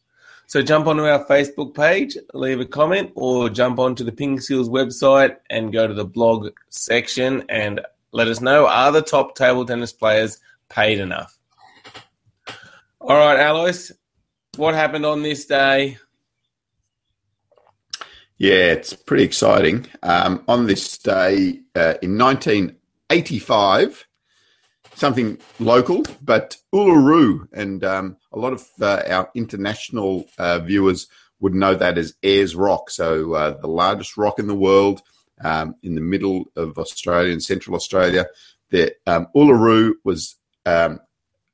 So 0.51 0.61
jump 0.63 0.89
onto 0.89 1.05
our 1.05 1.25
Facebook 1.27 1.77
page, 1.77 2.17
leave 2.35 2.59
a 2.59 2.65
comment, 2.65 3.13
or 3.15 3.49
jump 3.49 3.79
onto 3.79 4.03
the 4.03 4.11
Ping 4.11 4.41
Skills 4.41 4.69
website 4.69 5.37
and 5.49 5.73
go 5.73 5.87
to 5.87 5.95
the 5.95 6.05
blog 6.05 6.49
section 6.71 7.45
and 7.49 7.81
let 8.11 8.27
us 8.27 8.41
know 8.41 8.67
are 8.67 8.91
the 8.91 9.01
top 9.01 9.37
table 9.37 9.65
tennis 9.65 9.93
players 9.93 10.41
paid 10.69 10.99
enough? 10.99 11.39
All 13.01 13.17
right, 13.17 13.39
Alois, 13.39 13.93
what 14.57 14.75
happened 14.75 15.07
on 15.07 15.23
this 15.23 15.47
day? 15.47 15.99
Yeah, 18.37 18.73
it's 18.73 18.93
pretty 18.93 19.23
exciting. 19.23 19.87
Um, 20.03 20.43
on 20.49 20.67
this 20.67 20.99
day 20.99 21.61
uh, 21.77 21.95
in 22.03 22.19
1985, 22.19 24.05
something 25.01 25.39
local, 25.59 26.05
but 26.23 26.57
Uluru, 26.73 27.49
and 27.53 27.83
um, 27.83 28.17
a 28.33 28.39
lot 28.39 28.53
of 28.53 28.69
uh, 28.81 29.03
our 29.09 29.31
international 29.35 30.27
uh, 30.39 30.59
viewers 30.61 31.09
would 31.41 31.55
know 31.55 31.75
that 31.75 31.99
as 31.99 32.15
Ayers 32.23 32.55
Rock. 32.55 32.91
So, 32.91 33.33
uh, 33.33 33.59
the 33.59 33.67
largest 33.67 34.17
rock 34.17 34.39
in 34.39 34.47
the 34.47 34.55
world 34.55 35.03
um, 35.43 35.75
in 35.83 35.95
the 35.95 36.01
middle 36.01 36.45
of 36.57 36.79
Australia 36.79 37.33
and 37.33 37.43
Central 37.43 37.77
Australia. 37.77 38.27
The 38.71 38.95
um, 39.07 39.27
Uluru 39.35 39.95
was 40.05 40.37
um, 40.67 41.01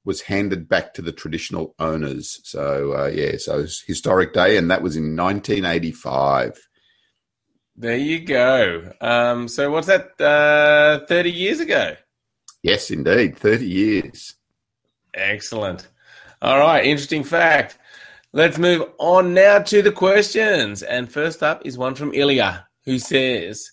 was 0.04 0.22
handed 0.22 0.68
back 0.68 0.94
to 0.94 1.02
the 1.02 1.12
traditional 1.12 1.74
owners. 1.78 2.40
So 2.44 2.92
uh, 2.92 3.06
yeah, 3.06 3.36
so 3.38 3.66
historic 3.86 4.32
day, 4.32 4.56
and 4.56 4.70
that 4.70 4.82
was 4.82 4.96
in 4.96 5.16
1985. 5.16 6.68
There 7.78 7.96
you 7.96 8.20
go. 8.24 8.92
Um, 9.00 9.48
so 9.48 9.70
what's 9.70 9.86
that? 9.86 10.20
Uh, 10.20 11.06
Thirty 11.06 11.30
years 11.30 11.60
ago. 11.60 11.96
Yes, 12.66 12.90
indeed, 12.90 13.38
30 13.38 13.64
years. 13.64 14.34
Excellent. 15.14 15.86
All 16.42 16.58
right, 16.58 16.84
interesting 16.84 17.22
fact. 17.22 17.78
Let's 18.32 18.58
move 18.58 18.82
on 18.98 19.34
now 19.34 19.60
to 19.60 19.82
the 19.82 19.92
questions. 19.92 20.82
And 20.82 21.08
first 21.08 21.44
up 21.44 21.64
is 21.64 21.78
one 21.78 21.94
from 21.94 22.12
Ilya, 22.12 22.66
who 22.84 22.98
says, 22.98 23.70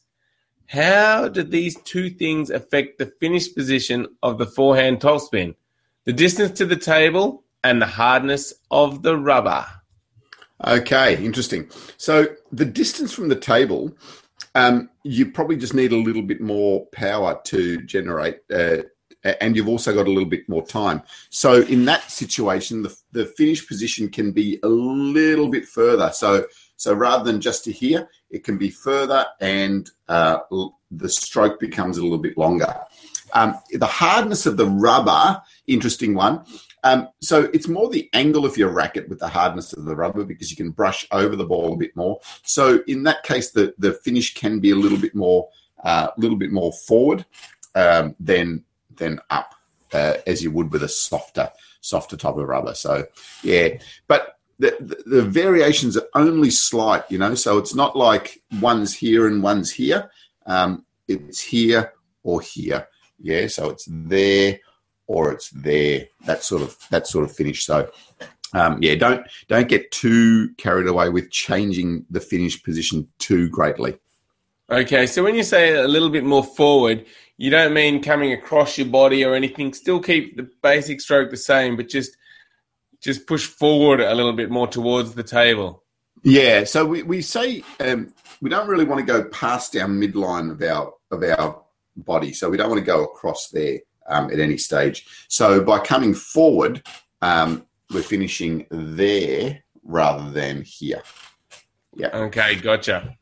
How 0.67 1.27
did 1.27 1.49
these 1.49 1.75
two 1.81 2.11
things 2.11 2.51
affect 2.51 2.99
the 2.99 3.11
finish 3.19 3.51
position 3.55 4.05
of 4.21 4.37
the 4.37 4.45
forehand 4.45 4.99
topspin? 4.99 5.55
The 6.05 6.13
distance 6.13 6.55
to 6.59 6.65
the 6.67 6.75
table 6.75 7.45
and 7.63 7.81
the 7.81 7.87
hardness 7.87 8.53
of 8.69 9.01
the 9.01 9.17
rubber. 9.17 9.65
Okay, 10.67 11.17
interesting. 11.25 11.67
So 11.97 12.27
the 12.51 12.65
distance 12.65 13.11
from 13.11 13.29
the 13.29 13.39
table, 13.39 13.97
um, 14.55 14.89
you 15.03 15.31
probably 15.31 15.57
just 15.57 15.73
need 15.73 15.91
a 15.91 15.97
little 15.97 16.21
bit 16.21 16.41
more 16.41 16.85
power 16.87 17.39
to 17.45 17.81
generate, 17.83 18.41
uh, 18.53 18.77
and 19.41 19.55
you've 19.55 19.69
also 19.69 19.93
got 19.93 20.07
a 20.07 20.11
little 20.11 20.29
bit 20.29 20.47
more 20.49 20.65
time. 20.65 21.01
So 21.29 21.61
in 21.61 21.85
that 21.85 22.11
situation, 22.11 22.83
the, 22.83 22.95
the 23.13 23.25
finish 23.25 23.65
position 23.65 24.09
can 24.09 24.31
be 24.31 24.59
a 24.63 24.67
little 24.67 25.49
bit 25.49 25.65
further. 25.65 26.11
So 26.11 26.45
so 26.75 26.93
rather 26.93 27.23
than 27.23 27.39
just 27.39 27.63
to 27.63 27.71
here, 27.71 28.09
it 28.29 28.43
can 28.43 28.57
be 28.57 28.69
further, 28.69 29.25
and 29.39 29.89
uh, 30.09 30.39
the 30.91 31.07
stroke 31.07 31.59
becomes 31.59 31.97
a 31.97 32.03
little 32.03 32.17
bit 32.17 32.37
longer. 32.37 32.75
Um, 33.33 33.55
the 33.71 33.85
hardness 33.85 34.45
of 34.45 34.57
the 34.57 34.67
rubber, 34.67 35.41
interesting 35.65 36.13
one. 36.13 36.45
Um, 36.83 37.07
so 37.21 37.49
it's 37.53 37.67
more 37.67 37.89
the 37.89 38.09
angle 38.13 38.45
of 38.45 38.57
your 38.57 38.69
racket 38.69 39.07
with 39.07 39.19
the 39.19 39.27
hardness 39.27 39.73
of 39.73 39.85
the 39.85 39.95
rubber 39.95 40.23
because 40.25 40.51
you 40.51 40.57
can 40.57 40.71
brush 40.71 41.07
over 41.11 41.35
the 41.35 41.45
ball 41.45 41.73
a 41.73 41.77
bit 41.77 41.95
more. 41.95 42.19
So 42.43 42.83
in 42.87 43.03
that 43.03 43.23
case, 43.23 43.51
the 43.51 43.73
the 43.77 43.93
finish 43.93 44.33
can 44.33 44.59
be 44.59 44.71
a 44.71 44.75
little 44.75 44.97
bit 44.97 45.15
more 45.15 45.49
a 45.83 45.87
uh, 45.87 46.11
little 46.17 46.37
bit 46.37 46.51
more 46.51 46.71
forward 46.71 47.25
um, 47.75 48.15
than 48.19 48.63
than 48.95 49.19
up 49.29 49.55
uh, 49.93 50.15
as 50.27 50.43
you 50.43 50.51
would 50.51 50.71
with 50.71 50.83
a 50.83 50.89
softer 50.89 51.51
softer 51.81 52.17
type 52.17 52.35
of 52.35 52.47
rubber. 52.47 52.73
So 52.73 53.05
yeah, 53.43 53.77
but 54.07 54.39
the, 54.59 54.75
the, 54.79 55.17
the 55.17 55.21
variations 55.23 55.97
are 55.97 56.07
only 56.15 56.49
slight, 56.49 57.03
you 57.09 57.17
know. 57.17 57.35
So 57.35 57.57
it's 57.57 57.75
not 57.75 57.95
like 57.95 58.41
one's 58.61 58.93
here 58.93 59.27
and 59.27 59.43
one's 59.43 59.71
here. 59.71 60.11
Um, 60.45 60.85
it's 61.07 61.41
here 61.41 61.93
or 62.23 62.41
here. 62.41 62.87
Yeah, 63.19 63.47
so 63.47 63.69
it's 63.69 63.87
there 63.89 64.59
or 65.07 65.31
it's 65.31 65.49
there. 65.49 66.07
That 66.25 66.43
sort 66.43 66.61
of 66.61 66.77
that 66.89 67.07
sort 67.07 67.25
of 67.25 67.35
finish. 67.35 67.65
So 67.65 67.89
um, 68.53 68.77
yeah, 68.81 68.95
don't 68.95 69.25
don't 69.47 69.67
get 69.67 69.91
too 69.91 70.53
carried 70.57 70.87
away 70.87 71.09
with 71.09 71.31
changing 71.31 72.05
the 72.09 72.19
finish 72.19 72.61
position 72.61 73.07
too 73.19 73.49
greatly. 73.49 73.97
Okay, 74.69 75.07
so 75.07 75.23
when 75.23 75.35
you 75.35 75.43
say 75.43 75.75
a 75.75 75.87
little 75.87 76.09
bit 76.09 76.23
more 76.23 76.43
forward, 76.43 77.05
you 77.37 77.49
don't 77.49 77.73
mean 77.73 78.01
coming 78.01 78.31
across 78.31 78.77
your 78.77 78.87
body 78.87 79.25
or 79.25 79.35
anything. 79.35 79.73
Still 79.73 79.99
keep 79.99 80.37
the 80.37 80.49
basic 80.61 81.01
stroke 81.01 81.31
the 81.31 81.37
same, 81.37 81.75
but 81.75 81.89
just 81.89 82.15
just 83.01 83.27
push 83.27 83.45
forward 83.45 83.99
a 83.99 84.15
little 84.15 84.33
bit 84.33 84.49
more 84.49 84.67
towards 84.67 85.13
the 85.13 85.23
table. 85.23 85.83
Yeah, 86.23 86.63
so 86.63 86.85
we, 86.85 87.03
we 87.03 87.21
say 87.21 87.63
um, 87.81 88.13
we 88.41 88.49
don't 88.49 88.69
really 88.69 88.85
want 88.85 88.99
to 88.99 89.05
go 89.05 89.25
past 89.25 89.75
our 89.75 89.87
midline 89.87 90.51
of 90.51 90.61
our 90.61 90.93
of 91.11 91.23
our 91.23 91.61
body, 91.97 92.33
so 92.33 92.49
we 92.49 92.57
don't 92.57 92.69
want 92.69 92.79
to 92.79 92.85
go 92.85 93.03
across 93.03 93.49
there 93.49 93.79
um, 94.07 94.31
at 94.31 94.39
any 94.39 94.57
stage. 94.57 95.05
So 95.27 95.63
by 95.63 95.79
coming 95.79 96.13
forward, 96.13 96.85
um, 97.21 97.65
we're 97.91 98.01
finishing 98.01 98.65
there 98.69 99.63
rather 99.83 100.29
than 100.31 100.63
here. 100.63 101.03
Yeah. 101.95 102.09
Okay, 102.13 102.55
gotcha. 102.55 103.15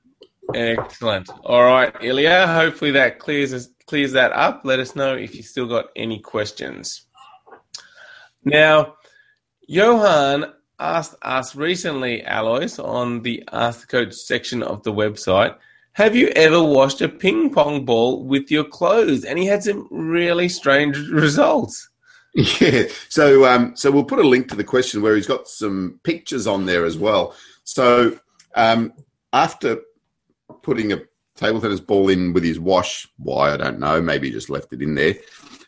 Excellent. 0.54 1.30
All 1.44 1.64
right, 1.64 1.94
Ilya. 2.02 2.48
Hopefully 2.48 2.92
that 2.92 3.20
clears 3.20 3.70
clears 3.86 4.14
that 4.14 4.32
up. 4.32 4.62
Let 4.64 4.80
us 4.80 4.96
know 4.96 5.16
if 5.16 5.36
you 5.36 5.44
still 5.44 5.68
got 5.68 5.88
any 5.96 6.20
questions. 6.20 7.08
Now, 8.44 8.96
Johan 9.68 10.54
asked 10.80 11.16
us 11.22 11.56
recently, 11.56 12.24
Alois, 12.24 12.80
on 12.80 13.22
the 13.22 13.44
Ask 13.52 13.82
the 13.82 13.88
Coach 13.88 14.14
section 14.14 14.64
of 14.64 14.84
the 14.84 14.92
website, 14.92 15.56
have 15.93 16.15
you 16.15 16.27
ever 16.29 16.62
washed 16.62 17.01
a 17.01 17.10
ping 17.10 17.53
pong 17.53 17.86
ball 17.86 18.24
with 18.24 18.50
your 18.50 18.63
clothes? 18.63 19.25
And 19.25 19.38
he 19.38 19.45
had 19.45 19.63
some 19.63 19.88
really 19.91 20.50
strange 20.50 20.98
results. 21.12 21.89
Yeah. 22.33 22.83
So, 23.10 23.45
um, 23.45 23.75
so 23.75 23.91
we'll 23.91 24.05
put 24.05 24.19
a 24.19 24.27
link 24.27 24.48
to 24.50 24.55
the 24.55 24.63
question 24.63 25.01
where 25.01 25.15
he's 25.15 25.27
got 25.27 25.48
some 25.48 26.00
pictures 26.03 26.48
on 26.48 26.65
there 26.65 26.86
as 26.86 26.98
well. 26.98 27.36
So, 27.65 28.17
um, 28.55 28.93
after 29.33 29.79
putting 30.62 30.93
a 30.93 31.01
table 31.36 31.60
tennis 31.60 31.79
ball 31.79 32.10
in 32.10 32.33
with 32.33 32.43
his 32.43 32.60
wash, 32.60 33.07
why 33.17 33.53
I 33.53 33.57
don't 33.57 33.79
know. 33.79 34.01
Maybe 34.01 34.27
he 34.27 34.33
just 34.33 34.50
left 34.50 34.71
it 34.74 34.81
in 34.81 34.95
there, 34.95 35.15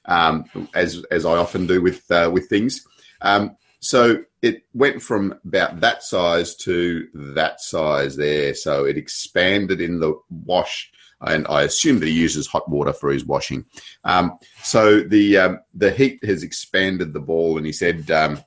um, 0.06 0.46
as 0.74 1.04
as 1.12 1.26
I 1.26 1.38
often 1.38 1.68
do 1.68 1.82
with 1.82 2.10
uh, 2.12 2.30
with 2.32 2.48
things. 2.48 2.86
Um, 3.22 3.58
so 3.84 4.24
it 4.42 4.64
went 4.74 5.02
from 5.02 5.40
about 5.46 5.82
that 5.82 6.04
size 6.04 6.56
to 6.56 7.08
that 7.14 7.60
size 7.60 8.16
there. 8.16 8.54
So 8.54 8.86
it 8.86 8.98
expanded 8.98 9.82
in 9.82 10.00
the 10.00 10.14
wash, 10.30 10.90
and 11.20 11.46
I 11.50 11.64
assume 11.64 12.00
that 12.00 12.08
he 12.08 12.14
uses 12.14 12.48
hot 12.48 12.70
water 12.70 12.94
for 12.94 13.12
his 13.12 13.26
washing. 13.26 13.66
Um, 14.06 14.38
so 14.62 15.02
the 15.02 15.38
um, 15.38 15.60
the 15.74 15.92
heat 15.92 16.24
has 16.24 16.44
expanded 16.44 17.14
the 17.14 17.20
ball, 17.20 17.58
and 17.58 17.66
he 17.66 17.74
said 17.74 18.10
um, 18.10 18.42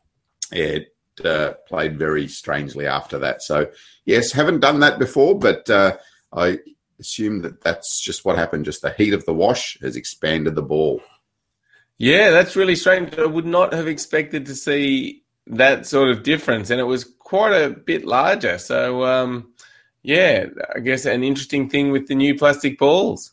it 0.50 0.94
uh, 1.22 1.52
played 1.68 1.98
very 1.98 2.28
strangely 2.28 2.86
after 2.86 3.18
that. 3.18 3.42
So 3.42 3.68
yes, 4.06 4.32
haven't 4.32 4.60
done 4.60 4.80
that 4.80 4.98
before, 4.98 5.38
but 5.38 5.68
uh, 5.68 5.98
I 6.32 6.60
assume 6.98 7.42
that 7.42 7.60
that's 7.60 8.02
just 8.02 8.24
what 8.24 8.38
happened. 8.38 8.64
Just 8.64 8.80
the 8.80 8.94
heat 8.96 9.12
of 9.12 9.26
the 9.26 9.34
wash 9.34 9.78
has 9.82 9.96
expanded 9.96 10.54
the 10.54 10.62
ball. 10.62 11.02
Yeah, 11.98 12.30
that's 12.30 12.56
really 12.56 12.76
strange. 12.76 13.18
I 13.18 13.24
would 13.24 13.46
not 13.46 13.72
have 13.72 13.88
expected 13.88 14.46
to 14.46 14.54
see 14.54 15.24
that 15.46 15.86
sort 15.86 16.08
of 16.08 16.22
difference, 16.22 16.70
and 16.70 16.80
it 16.80 16.84
was 16.84 17.04
quite 17.04 17.52
a 17.52 17.70
bit 17.70 18.04
larger. 18.04 18.58
So, 18.58 19.04
um, 19.04 19.52
yeah, 20.02 20.46
I 20.74 20.80
guess 20.80 21.04
an 21.04 21.24
interesting 21.24 21.68
thing 21.68 21.90
with 21.90 22.08
the 22.08 22.14
new 22.14 22.36
plastic 22.36 22.78
balls. 22.78 23.32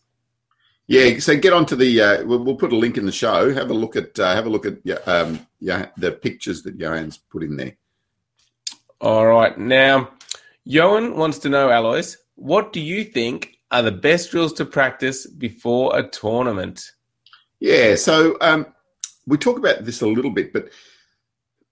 Yeah, 0.87 1.19
so 1.19 1.37
get 1.37 1.53
onto 1.53 1.75
the. 1.75 2.01
Uh, 2.01 2.25
we'll, 2.25 2.43
we'll, 2.43 2.55
put 2.55 2.73
a 2.73 2.77
link 2.77 2.97
in 2.97 3.05
the 3.05 3.11
show. 3.11 3.53
Have 3.53 3.69
a 3.69 3.73
look 3.73 3.95
at 3.95 4.19
uh, 4.19 4.35
have 4.35 4.45
a 4.45 4.49
look 4.49 4.65
at 4.65 5.07
um, 5.07 5.39
yeah 5.59 5.87
the 5.97 6.11
pictures 6.11 6.63
that 6.63 6.77
Johan's 6.77 7.17
put 7.17 7.43
in 7.43 7.55
there. 7.55 7.77
All 8.99 9.25
right, 9.25 9.57
now 9.57 10.09
Johan 10.65 11.15
wants 11.15 11.39
to 11.39 11.49
know, 11.49 11.69
Alois, 11.69 12.15
what 12.35 12.73
do 12.73 12.79
you 12.79 13.03
think 13.03 13.57
are 13.71 13.81
the 13.81 13.91
best 13.91 14.31
drills 14.31 14.53
to 14.53 14.65
practice 14.65 15.25
before 15.25 15.97
a 15.97 16.07
tournament? 16.07 16.91
Yeah, 17.59 17.95
so 17.95 18.37
um, 18.41 18.67
we 19.25 19.37
talk 19.37 19.57
about 19.57 19.85
this 19.85 20.01
a 20.01 20.07
little 20.07 20.31
bit, 20.31 20.53
but 20.53 20.69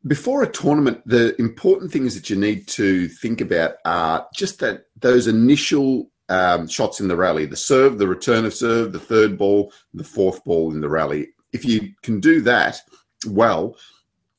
before 0.08 0.42
a 0.42 0.52
tournament, 0.52 1.02
the 1.06 1.40
important 1.40 1.92
things 1.92 2.16
that 2.16 2.30
you 2.30 2.36
need 2.36 2.68
to 2.70 3.08
think 3.08 3.42
about 3.42 3.76
are 3.86 4.28
just 4.34 4.60
that 4.60 4.86
those 5.00 5.28
initial 5.28 6.10
um, 6.30 6.68
shots 6.68 7.00
in 7.00 7.08
the 7.08 7.16
rally, 7.16 7.46
the 7.46 7.58
serve, 7.58 7.98
the 7.98 8.08
return 8.08 8.46
of 8.46 8.54
serve, 8.54 8.94
the 8.94 9.00
third 9.00 9.38
ball, 9.38 9.72
the 9.94 10.04
fourth 10.04 10.44
ball 10.44 10.72
in 10.72 10.82
the 10.82 10.90
rally. 10.90 11.30
If 11.54 11.66
you 11.66 11.94
can 12.02 12.20
do 12.20 12.42
that 12.42 12.80
well, 13.28 13.76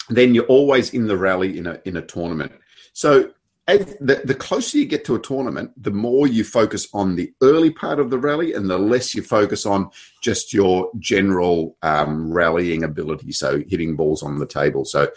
then 0.09 0.35
you're 0.35 0.47
always 0.47 0.93
in 0.95 1.07
the 1.07 1.17
rally 1.17 1.59
in 1.59 1.67
a 1.67 1.81
in 1.85 1.97
a 1.97 2.03
tournament. 2.03 2.53
So 2.93 3.33
as 3.69 3.97
the, 4.01 4.23
the 4.25 4.35
closer 4.35 4.79
you 4.79 4.87
get 4.87 5.05
to 5.05 5.15
a 5.15 5.21
tournament, 5.21 5.71
the 5.81 5.93
more 5.93 6.27
you 6.27 6.43
focus 6.43 6.89
on 6.93 7.15
the 7.15 7.33
early 7.43 7.71
part 7.71 8.01
of 8.01 8.11
the 8.11 8.19
rally 8.19 8.55
and 8.55 8.69
the 8.69 8.79
less 8.79 9.15
you 9.15 9.23
focus 9.23 9.65
on 9.65 9.91
just 10.21 10.53
your 10.53 10.91
general 10.99 11.77
um, 11.83 12.33
rallying 12.33 12.83
ability. 12.83 13.31
So 13.33 13.63
hitting 13.69 13.95
balls 13.95 14.23
on 14.23 14.39
the 14.39 14.47
table. 14.47 14.85
So 14.85 15.09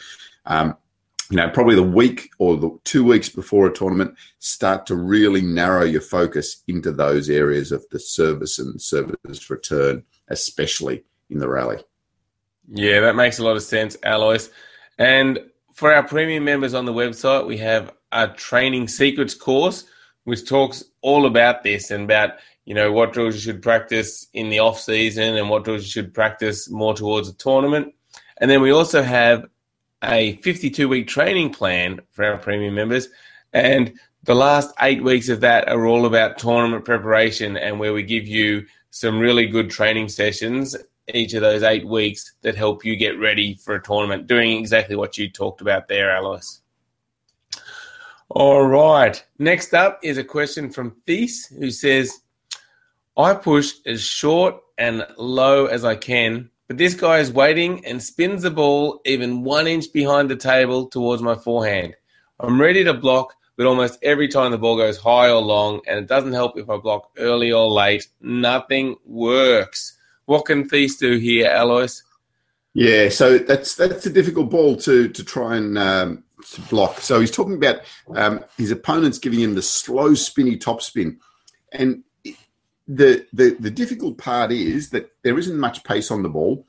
um, 0.45 0.75
you 1.29 1.37
know, 1.37 1.49
probably 1.49 1.75
the 1.75 1.83
week 1.83 2.29
or 2.37 2.57
the 2.57 2.77
two 2.83 3.03
weeks 3.03 3.29
before 3.29 3.65
a 3.65 3.73
tournament, 3.73 4.15
start 4.39 4.85
to 4.85 4.95
really 4.95 5.41
narrow 5.41 5.83
your 5.83 6.01
focus 6.01 6.63
into 6.67 6.91
those 6.91 7.29
areas 7.29 7.71
of 7.71 7.83
the 7.89 7.99
service 7.99 8.59
and 8.59 8.79
service 8.79 9.49
return, 9.49 10.03
especially 10.27 11.03
in 11.29 11.39
the 11.39 11.49
rally. 11.49 11.77
Yeah, 12.67 12.99
that 13.01 13.15
makes 13.15 13.39
a 13.39 13.43
lot 13.43 13.55
of 13.55 13.63
sense, 13.63 13.97
Alois. 14.03 14.49
And 14.99 15.39
for 15.73 15.93
our 15.93 16.03
premium 16.03 16.45
members 16.45 16.73
on 16.73 16.85
the 16.85 16.93
website, 16.93 17.47
we 17.47 17.57
have 17.57 17.91
a 18.11 18.27
training 18.27 18.87
secrets 18.87 19.33
course 19.33 19.85
which 20.25 20.47
talks 20.47 20.83
all 21.01 21.25
about 21.25 21.63
this 21.63 21.89
and 21.91 22.03
about 22.03 22.31
you 22.65 22.73
know 22.73 22.91
what 22.91 23.13
drills 23.13 23.35
you 23.35 23.41
should 23.41 23.61
practice 23.61 24.27
in 24.33 24.49
the 24.49 24.59
off 24.59 24.79
season 24.79 25.37
and 25.37 25.49
what 25.49 25.63
drills 25.63 25.83
you 25.83 25.89
should 25.89 26.13
practice 26.13 26.69
more 26.69 26.93
towards 26.93 27.29
a 27.29 27.33
tournament. 27.33 27.93
And 28.41 28.51
then 28.51 28.61
we 28.61 28.71
also 28.71 29.01
have 29.01 29.45
a 30.07 30.37
52 30.37 30.87
week 30.87 31.07
training 31.07 31.53
plan 31.53 32.01
for 32.11 32.25
our 32.25 32.37
premium 32.37 32.75
members. 32.75 33.07
And 33.53 33.97
the 34.23 34.35
last 34.35 34.73
eight 34.81 35.03
weeks 35.03 35.29
of 35.29 35.41
that 35.41 35.67
are 35.69 35.85
all 35.85 36.05
about 36.05 36.37
tournament 36.37 36.85
preparation 36.85 37.57
and 37.57 37.79
where 37.79 37.93
we 37.93 38.03
give 38.03 38.27
you 38.27 38.65
some 38.89 39.19
really 39.19 39.45
good 39.45 39.69
training 39.69 40.09
sessions 40.09 40.75
each 41.13 41.33
of 41.33 41.41
those 41.41 41.63
eight 41.63 41.87
weeks 41.87 42.33
that 42.41 42.55
help 42.55 42.83
you 42.83 42.95
get 42.95 43.19
ready 43.19 43.53
for 43.53 43.75
a 43.75 43.83
tournament, 43.83 44.27
doing 44.27 44.57
exactly 44.57 44.95
what 44.95 45.17
you 45.17 45.29
talked 45.29 45.61
about 45.61 45.87
there, 45.87 46.15
Alois. 46.15 46.59
All 48.29 48.65
right. 48.65 49.23
Next 49.37 49.73
up 49.73 49.99
is 50.01 50.17
a 50.17 50.23
question 50.23 50.71
from 50.71 50.95
Thies 51.05 51.45
who 51.59 51.69
says, 51.69 52.21
I 53.15 53.35
push 53.35 53.73
as 53.85 54.01
short 54.01 54.55
and 54.77 55.05
low 55.17 55.67
as 55.67 55.85
I 55.85 55.95
can, 55.95 56.49
but 56.67 56.77
this 56.77 56.93
guy 56.93 57.19
is 57.19 57.31
waiting 57.31 57.85
and 57.85 58.01
spins 58.01 58.41
the 58.41 58.51
ball 58.51 59.01
even 59.05 59.43
one 59.43 59.67
inch 59.67 59.91
behind 59.93 60.29
the 60.29 60.35
table 60.35 60.87
towards 60.87 61.21
my 61.21 61.35
forehand. 61.35 61.95
I'm 62.39 62.59
ready 62.59 62.83
to 62.83 62.93
block, 62.93 63.35
but 63.55 63.65
almost 63.65 63.99
every 64.01 64.27
time 64.27 64.51
the 64.51 64.57
ball 64.57 64.77
goes 64.77 64.97
high 64.97 65.29
or 65.29 65.41
long, 65.41 65.81
and 65.87 65.99
it 65.99 66.07
doesn't 66.07 66.33
help 66.33 66.57
if 66.57 66.69
I 66.69 66.77
block 66.77 67.11
early 67.17 67.51
or 67.51 67.67
late. 67.67 68.07
Nothing 68.19 68.95
works. 69.05 69.97
What 70.25 70.45
can 70.45 70.67
Thies 70.67 70.97
do 70.97 71.17
here, 71.17 71.51
Alois? 71.53 72.01
Yeah, 72.73 73.07
so 73.07 73.37
that's 73.37 73.75
that's 73.75 74.05
a 74.05 74.09
difficult 74.09 74.49
ball 74.49 74.75
to 74.77 75.07
to 75.07 75.23
try 75.23 75.55
and 75.55 75.77
um, 75.77 76.23
to 76.51 76.61
block. 76.63 76.99
So 76.99 77.21
he's 77.21 77.31
talking 77.31 77.55
about 77.55 77.81
um, 78.15 78.43
his 78.57 78.71
opponent's 78.71 79.17
giving 79.17 79.39
him 79.39 79.55
the 79.55 79.61
slow 79.61 80.13
spinny 80.13 80.57
topspin, 80.57 81.17
and 81.71 82.03
the 82.87 83.25
the 83.33 83.57
the 83.59 83.71
difficult 83.71 84.17
part 84.17 84.51
is 84.51 84.89
that 84.91 85.09
there 85.23 85.39
isn't 85.39 85.57
much 85.57 85.83
pace 85.83 86.11
on 86.11 86.23
the 86.23 86.29
ball, 86.29 86.65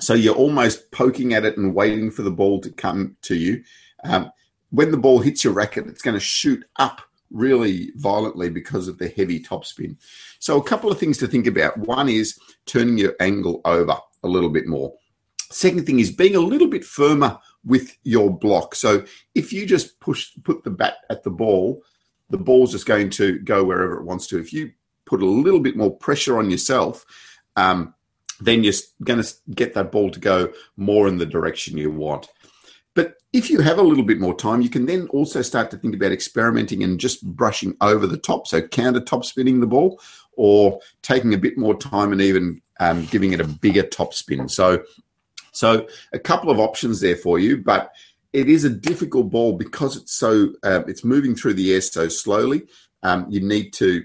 so 0.00 0.14
you're 0.14 0.34
almost 0.34 0.90
poking 0.92 1.34
at 1.34 1.44
it 1.44 1.56
and 1.56 1.74
waiting 1.74 2.10
for 2.10 2.22
the 2.22 2.30
ball 2.30 2.60
to 2.60 2.70
come 2.70 3.16
to 3.22 3.34
you. 3.34 3.64
Um, 4.04 4.30
when 4.70 4.90
the 4.90 4.98
ball 4.98 5.20
hits 5.20 5.44
your 5.44 5.52
racket, 5.52 5.86
it's 5.86 6.02
going 6.02 6.14
to 6.14 6.20
shoot 6.20 6.64
up 6.76 7.00
really 7.30 7.90
violently 7.96 8.48
because 8.48 8.88
of 8.88 8.98
the 8.98 9.08
heavy 9.08 9.40
topspin. 9.42 9.96
So, 10.38 10.58
a 10.58 10.64
couple 10.64 10.90
of 10.90 10.98
things 10.98 11.18
to 11.18 11.26
think 11.26 11.46
about. 11.46 11.78
One 11.78 12.08
is 12.08 12.38
turning 12.66 12.98
your 12.98 13.14
angle 13.20 13.60
over 13.64 13.96
a 14.22 14.28
little 14.28 14.50
bit 14.50 14.66
more. 14.66 14.94
Second 15.50 15.86
thing 15.86 15.98
is 15.98 16.10
being 16.10 16.36
a 16.36 16.40
little 16.40 16.68
bit 16.68 16.84
firmer 16.84 17.38
with 17.64 17.96
your 18.04 18.30
block. 18.36 18.74
So, 18.74 19.04
if 19.34 19.52
you 19.52 19.66
just 19.66 20.00
push, 20.00 20.30
put 20.44 20.64
the 20.64 20.70
bat 20.70 20.98
at 21.10 21.22
the 21.22 21.30
ball, 21.30 21.82
the 22.30 22.38
ball's 22.38 22.72
just 22.72 22.86
going 22.86 23.10
to 23.10 23.38
go 23.40 23.64
wherever 23.64 23.98
it 23.98 24.04
wants 24.04 24.26
to. 24.28 24.38
If 24.38 24.52
you 24.52 24.72
put 25.08 25.22
a 25.22 25.26
little 25.26 25.60
bit 25.60 25.76
more 25.76 25.90
pressure 25.90 26.38
on 26.38 26.50
yourself, 26.50 27.04
um, 27.56 27.94
then 28.40 28.62
you're 28.62 28.74
going 29.02 29.22
to 29.22 29.34
get 29.54 29.74
that 29.74 29.90
ball 29.90 30.10
to 30.10 30.20
go 30.20 30.52
more 30.76 31.08
in 31.08 31.18
the 31.18 31.26
direction 31.26 31.78
you 31.78 31.90
want. 31.90 32.28
But 32.94 33.14
if 33.32 33.50
you 33.50 33.60
have 33.60 33.78
a 33.78 33.82
little 33.82 34.04
bit 34.04 34.20
more 34.20 34.34
time, 34.34 34.60
you 34.60 34.68
can 34.68 34.86
then 34.86 35.08
also 35.08 35.42
start 35.42 35.70
to 35.70 35.76
think 35.76 35.94
about 35.94 36.12
experimenting 36.12 36.82
and 36.82 37.00
just 37.00 37.24
brushing 37.24 37.76
over 37.80 38.06
the 38.06 38.16
top. 38.16 38.46
So 38.46 38.60
counter 38.60 39.00
top 39.00 39.24
spinning 39.24 39.60
the 39.60 39.66
ball 39.66 40.00
or 40.32 40.80
taking 41.02 41.34
a 41.34 41.38
bit 41.38 41.56
more 41.56 41.76
time 41.76 42.12
and 42.12 42.20
even 42.20 42.60
um, 42.80 43.06
giving 43.06 43.32
it 43.32 43.40
a 43.40 43.44
bigger 43.44 43.82
top 43.82 44.14
spin. 44.14 44.48
So, 44.48 44.82
so 45.52 45.86
a 46.12 46.18
couple 46.18 46.50
of 46.50 46.60
options 46.60 47.00
there 47.00 47.16
for 47.16 47.38
you, 47.38 47.58
but 47.58 47.92
it 48.32 48.48
is 48.48 48.64
a 48.64 48.70
difficult 48.70 49.30
ball 49.30 49.54
because 49.54 49.96
it's 49.96 50.12
so 50.12 50.50
uh, 50.62 50.84
it's 50.86 51.04
moving 51.04 51.34
through 51.34 51.54
the 51.54 51.72
air 51.74 51.80
so 51.80 52.08
slowly. 52.08 52.62
Um, 53.02 53.26
you 53.30 53.40
need 53.40 53.72
to 53.74 54.04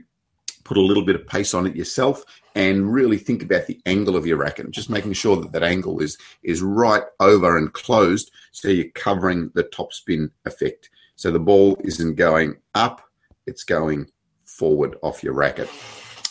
put 0.64 0.78
a 0.78 0.82
little 0.82 1.06
bit 1.06 1.16
of 1.16 1.28
pace 1.28 1.54
on 1.54 1.68
it 1.68 1.76
yourself 1.76 2.24
and 2.56 2.94
really 2.94 3.18
think 3.18 3.42
about 3.42 3.68
the 3.68 3.82
angle 3.86 4.16
of 4.16 4.26
your 4.26 4.38
racket. 4.38 4.70
Just 4.72 4.90
making 4.90 5.14
sure 5.14 5.38
that 5.38 5.52
that 5.52 5.64
angle 5.64 6.00
is 6.00 6.18
is 6.44 6.62
right 6.62 7.04
over 7.20 7.58
and 7.58 7.74
closed 7.74 8.32
so 8.52 8.68
you're 8.68 8.90
covering 8.92 9.52
the 9.56 9.64
topspin 9.64 10.30
effect. 10.46 10.90
So 11.16 11.32
the 11.32 11.40
ball 11.40 11.80
isn't 11.84 12.16
going 12.16 12.58
up 12.76 13.02
it's 13.46 13.64
going 13.64 14.10
forward 14.46 14.98
off 15.02 15.24
your 15.24 15.34
racket. 15.34 15.70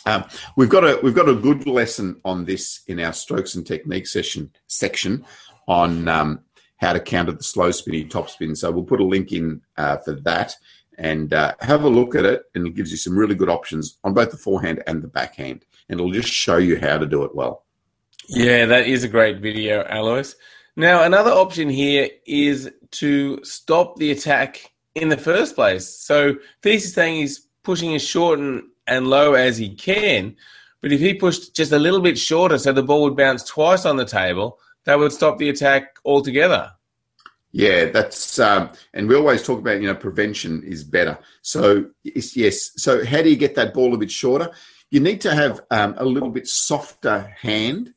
Um, 0.05 0.25
we've 0.57 0.69
got 0.69 0.83
a 0.83 0.99
we've 1.01 1.15
got 1.15 1.29
a 1.29 1.35
good 1.35 1.65
lesson 1.65 2.19
on 2.25 2.45
this 2.45 2.81
in 2.87 2.99
our 2.99 3.13
strokes 3.13 3.55
and 3.55 3.65
technique 3.65 4.07
session 4.07 4.51
section 4.67 5.25
on 5.67 6.07
um, 6.09 6.41
how 6.77 6.91
to 6.91 6.99
counter 6.99 7.31
the 7.31 7.43
slow 7.43 7.71
spinny 7.71 8.03
topspin 8.03 8.57
so 8.57 8.69
we'll 8.69 8.83
put 8.83 8.99
a 8.99 9.05
link 9.05 9.31
in 9.31 9.61
uh, 9.77 9.95
for 9.97 10.11
that 10.11 10.53
and 10.97 11.33
uh, 11.33 11.53
have 11.61 11.83
a 11.83 11.89
look 11.89 12.15
at 12.15 12.25
it 12.25 12.43
and 12.55 12.67
it 12.67 12.75
gives 12.75 12.91
you 12.91 12.97
some 12.97 13.17
really 13.17 13.35
good 13.35 13.49
options 13.49 13.97
on 14.03 14.13
both 14.13 14.31
the 14.31 14.37
forehand 14.37 14.83
and 14.87 15.01
the 15.01 15.07
backhand 15.07 15.65
and 15.89 15.99
it'll 15.99 16.11
just 16.11 16.29
show 16.29 16.57
you 16.57 16.79
how 16.79 16.97
to 16.97 17.05
do 17.05 17.23
it 17.23 17.35
well. 17.35 17.65
Yeah 18.29 18.65
that 18.65 18.87
is 18.87 19.03
a 19.03 19.07
great 19.07 19.39
video 19.39 19.85
alois. 19.89 20.33
Now 20.75 21.03
another 21.03 21.31
option 21.31 21.69
here 21.69 22.09
is 22.25 22.71
to 22.91 23.43
stop 23.43 23.97
the 23.97 24.11
attack 24.11 24.71
in 24.95 25.09
the 25.09 25.17
first 25.17 25.55
place. 25.55 25.87
So 25.87 26.35
Thies 26.61 26.85
is 26.85 26.93
saying 26.93 27.15
he's 27.15 27.47
pushing 27.63 27.95
as 27.95 28.03
short 28.03 28.39
and, 28.39 28.63
and 28.87 29.07
low 29.07 29.33
as 29.33 29.57
he 29.57 29.73
can 29.73 30.35
but 30.83 30.91
if 30.91 30.99
he 30.99 31.13
pushed 31.13 31.55
just 31.55 31.71
a 31.71 31.79
little 31.79 32.01
bit 32.01 32.17
shorter 32.19 32.57
so 32.57 32.71
the 32.73 32.83
ball 32.83 33.03
would 33.03 33.15
bounce 33.15 33.43
twice 33.43 33.85
on 33.85 33.95
the 33.95 34.05
table 34.05 34.59
that 34.83 34.99
would 34.99 35.13
stop 35.13 35.37
the 35.37 35.49
attack 35.49 35.95
altogether 36.05 36.71
yeah, 37.53 37.85
that's 37.85 38.39
um, 38.39 38.71
and 38.95 39.07
we 39.07 39.15
always 39.15 39.43
talk 39.43 39.59
about 39.59 39.79
you 39.79 39.87
know 39.87 39.93
prevention 39.93 40.63
is 40.63 40.83
better. 40.83 41.19
So 41.43 41.85
yes, 42.03 42.71
so 42.77 43.05
how 43.05 43.21
do 43.21 43.29
you 43.29 43.35
get 43.35 43.53
that 43.55 43.75
ball 43.75 43.93
a 43.93 43.97
bit 43.97 44.09
shorter? 44.09 44.49
You 44.89 44.99
need 44.99 45.21
to 45.21 45.33
have 45.33 45.61
um, 45.69 45.93
a 45.97 46.03
little 46.03 46.31
bit 46.31 46.47
softer 46.47 47.31
hand 47.39 47.93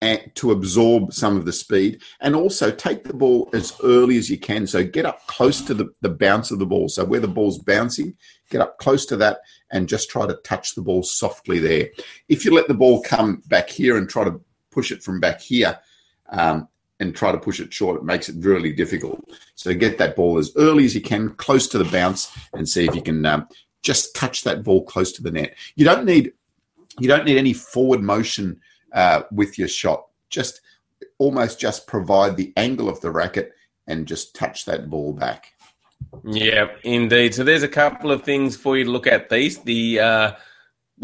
and, 0.00 0.30
to 0.36 0.52
absorb 0.52 1.12
some 1.12 1.36
of 1.36 1.44
the 1.44 1.52
speed, 1.52 2.02
and 2.20 2.36
also 2.36 2.70
take 2.70 3.02
the 3.02 3.12
ball 3.12 3.50
as 3.52 3.76
early 3.82 4.16
as 4.16 4.30
you 4.30 4.38
can. 4.38 4.64
So 4.68 4.84
get 4.84 5.06
up 5.06 5.26
close 5.26 5.60
to 5.62 5.74
the, 5.74 5.92
the 6.02 6.08
bounce 6.08 6.52
of 6.52 6.60
the 6.60 6.66
ball. 6.66 6.88
So 6.88 7.04
where 7.04 7.18
the 7.18 7.26
ball's 7.26 7.58
bouncing, 7.58 8.16
get 8.48 8.60
up 8.60 8.78
close 8.78 9.04
to 9.06 9.16
that, 9.16 9.40
and 9.72 9.88
just 9.88 10.08
try 10.08 10.24
to 10.24 10.38
touch 10.44 10.76
the 10.76 10.82
ball 10.82 11.02
softly 11.02 11.58
there. 11.58 11.88
If 12.28 12.44
you 12.44 12.54
let 12.54 12.68
the 12.68 12.74
ball 12.74 13.02
come 13.02 13.42
back 13.46 13.70
here 13.70 13.96
and 13.96 14.08
try 14.08 14.22
to 14.22 14.40
push 14.70 14.92
it 14.92 15.02
from 15.02 15.18
back 15.18 15.40
here. 15.40 15.80
Um, 16.28 16.68
and 17.00 17.16
try 17.16 17.32
to 17.32 17.38
push 17.38 17.58
it 17.58 17.72
short, 17.72 17.96
it 17.96 18.04
makes 18.04 18.28
it 18.28 18.36
really 18.38 18.72
difficult. 18.72 19.24
So 19.56 19.74
get 19.74 19.98
that 19.98 20.14
ball 20.14 20.38
as 20.38 20.52
early 20.56 20.84
as 20.84 20.94
you 20.94 21.00
can, 21.00 21.30
close 21.30 21.66
to 21.68 21.78
the 21.78 21.90
bounce, 21.90 22.30
and 22.52 22.68
see 22.68 22.86
if 22.86 22.94
you 22.94 23.02
can 23.02 23.24
um, 23.26 23.48
just 23.82 24.14
touch 24.14 24.44
that 24.44 24.62
ball 24.62 24.84
close 24.84 25.10
to 25.12 25.22
the 25.22 25.30
net. 25.30 25.56
You 25.74 25.84
don't 25.84 26.04
need 26.04 26.32
you 26.98 27.08
don't 27.08 27.24
need 27.24 27.38
any 27.38 27.54
forward 27.54 28.02
motion 28.02 28.60
uh, 28.92 29.22
with 29.32 29.58
your 29.58 29.68
shot. 29.68 30.06
Just 30.28 30.60
almost 31.18 31.58
just 31.58 31.86
provide 31.86 32.36
the 32.36 32.52
angle 32.56 32.88
of 32.88 33.00
the 33.00 33.10
racket 33.10 33.52
and 33.86 34.06
just 34.06 34.34
touch 34.34 34.66
that 34.66 34.90
ball 34.90 35.12
back. 35.12 35.54
Yeah, 36.24 36.68
indeed. 36.84 37.34
So 37.34 37.44
there's 37.44 37.62
a 37.62 37.68
couple 37.68 38.10
of 38.10 38.22
things 38.22 38.56
for 38.56 38.76
you 38.76 38.84
to 38.84 38.90
look 38.90 39.06
at. 39.06 39.30
These 39.30 39.58
the 39.58 40.00
uh, 40.00 40.32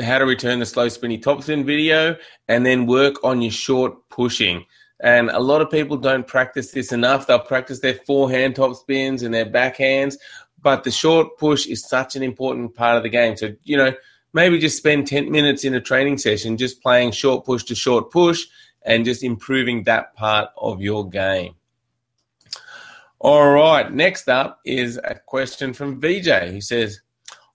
how 0.02 0.18
to 0.18 0.26
return 0.26 0.58
the 0.58 0.66
slow 0.66 0.88
spinny 0.88 1.18
topspin 1.18 1.64
video, 1.64 2.16
and 2.48 2.66
then 2.66 2.86
work 2.86 3.22
on 3.24 3.40
your 3.40 3.52
short 3.52 4.08
pushing. 4.10 4.64
And 5.00 5.30
a 5.30 5.40
lot 5.40 5.60
of 5.60 5.70
people 5.70 5.96
don't 5.96 6.26
practice 6.26 6.70
this 6.70 6.92
enough. 6.92 7.26
They'll 7.26 7.38
practice 7.38 7.80
their 7.80 7.94
forehand 7.94 8.56
top 8.56 8.76
spins 8.76 9.22
and 9.22 9.34
their 9.34 9.46
backhands, 9.46 10.16
but 10.62 10.84
the 10.84 10.90
short 10.90 11.38
push 11.38 11.66
is 11.66 11.86
such 11.86 12.16
an 12.16 12.22
important 12.22 12.74
part 12.74 12.96
of 12.96 13.02
the 13.02 13.08
game. 13.08 13.36
So, 13.36 13.54
you 13.64 13.76
know, 13.76 13.92
maybe 14.32 14.58
just 14.58 14.78
spend 14.78 15.06
10 15.06 15.30
minutes 15.30 15.64
in 15.64 15.74
a 15.74 15.80
training 15.80 16.18
session 16.18 16.56
just 16.56 16.82
playing 16.82 17.12
short 17.12 17.44
push 17.44 17.64
to 17.64 17.74
short 17.74 18.10
push 18.10 18.46
and 18.82 19.04
just 19.04 19.22
improving 19.22 19.82
that 19.82 20.14
part 20.14 20.48
of 20.56 20.80
your 20.80 21.08
game. 21.08 21.54
All 23.18 23.50
right, 23.50 23.90
next 23.92 24.28
up 24.28 24.60
is 24.64 24.98
a 25.02 25.14
question 25.14 25.72
from 25.72 26.00
VJ 26.00 26.28
who 26.50 26.60
says, 26.60 27.00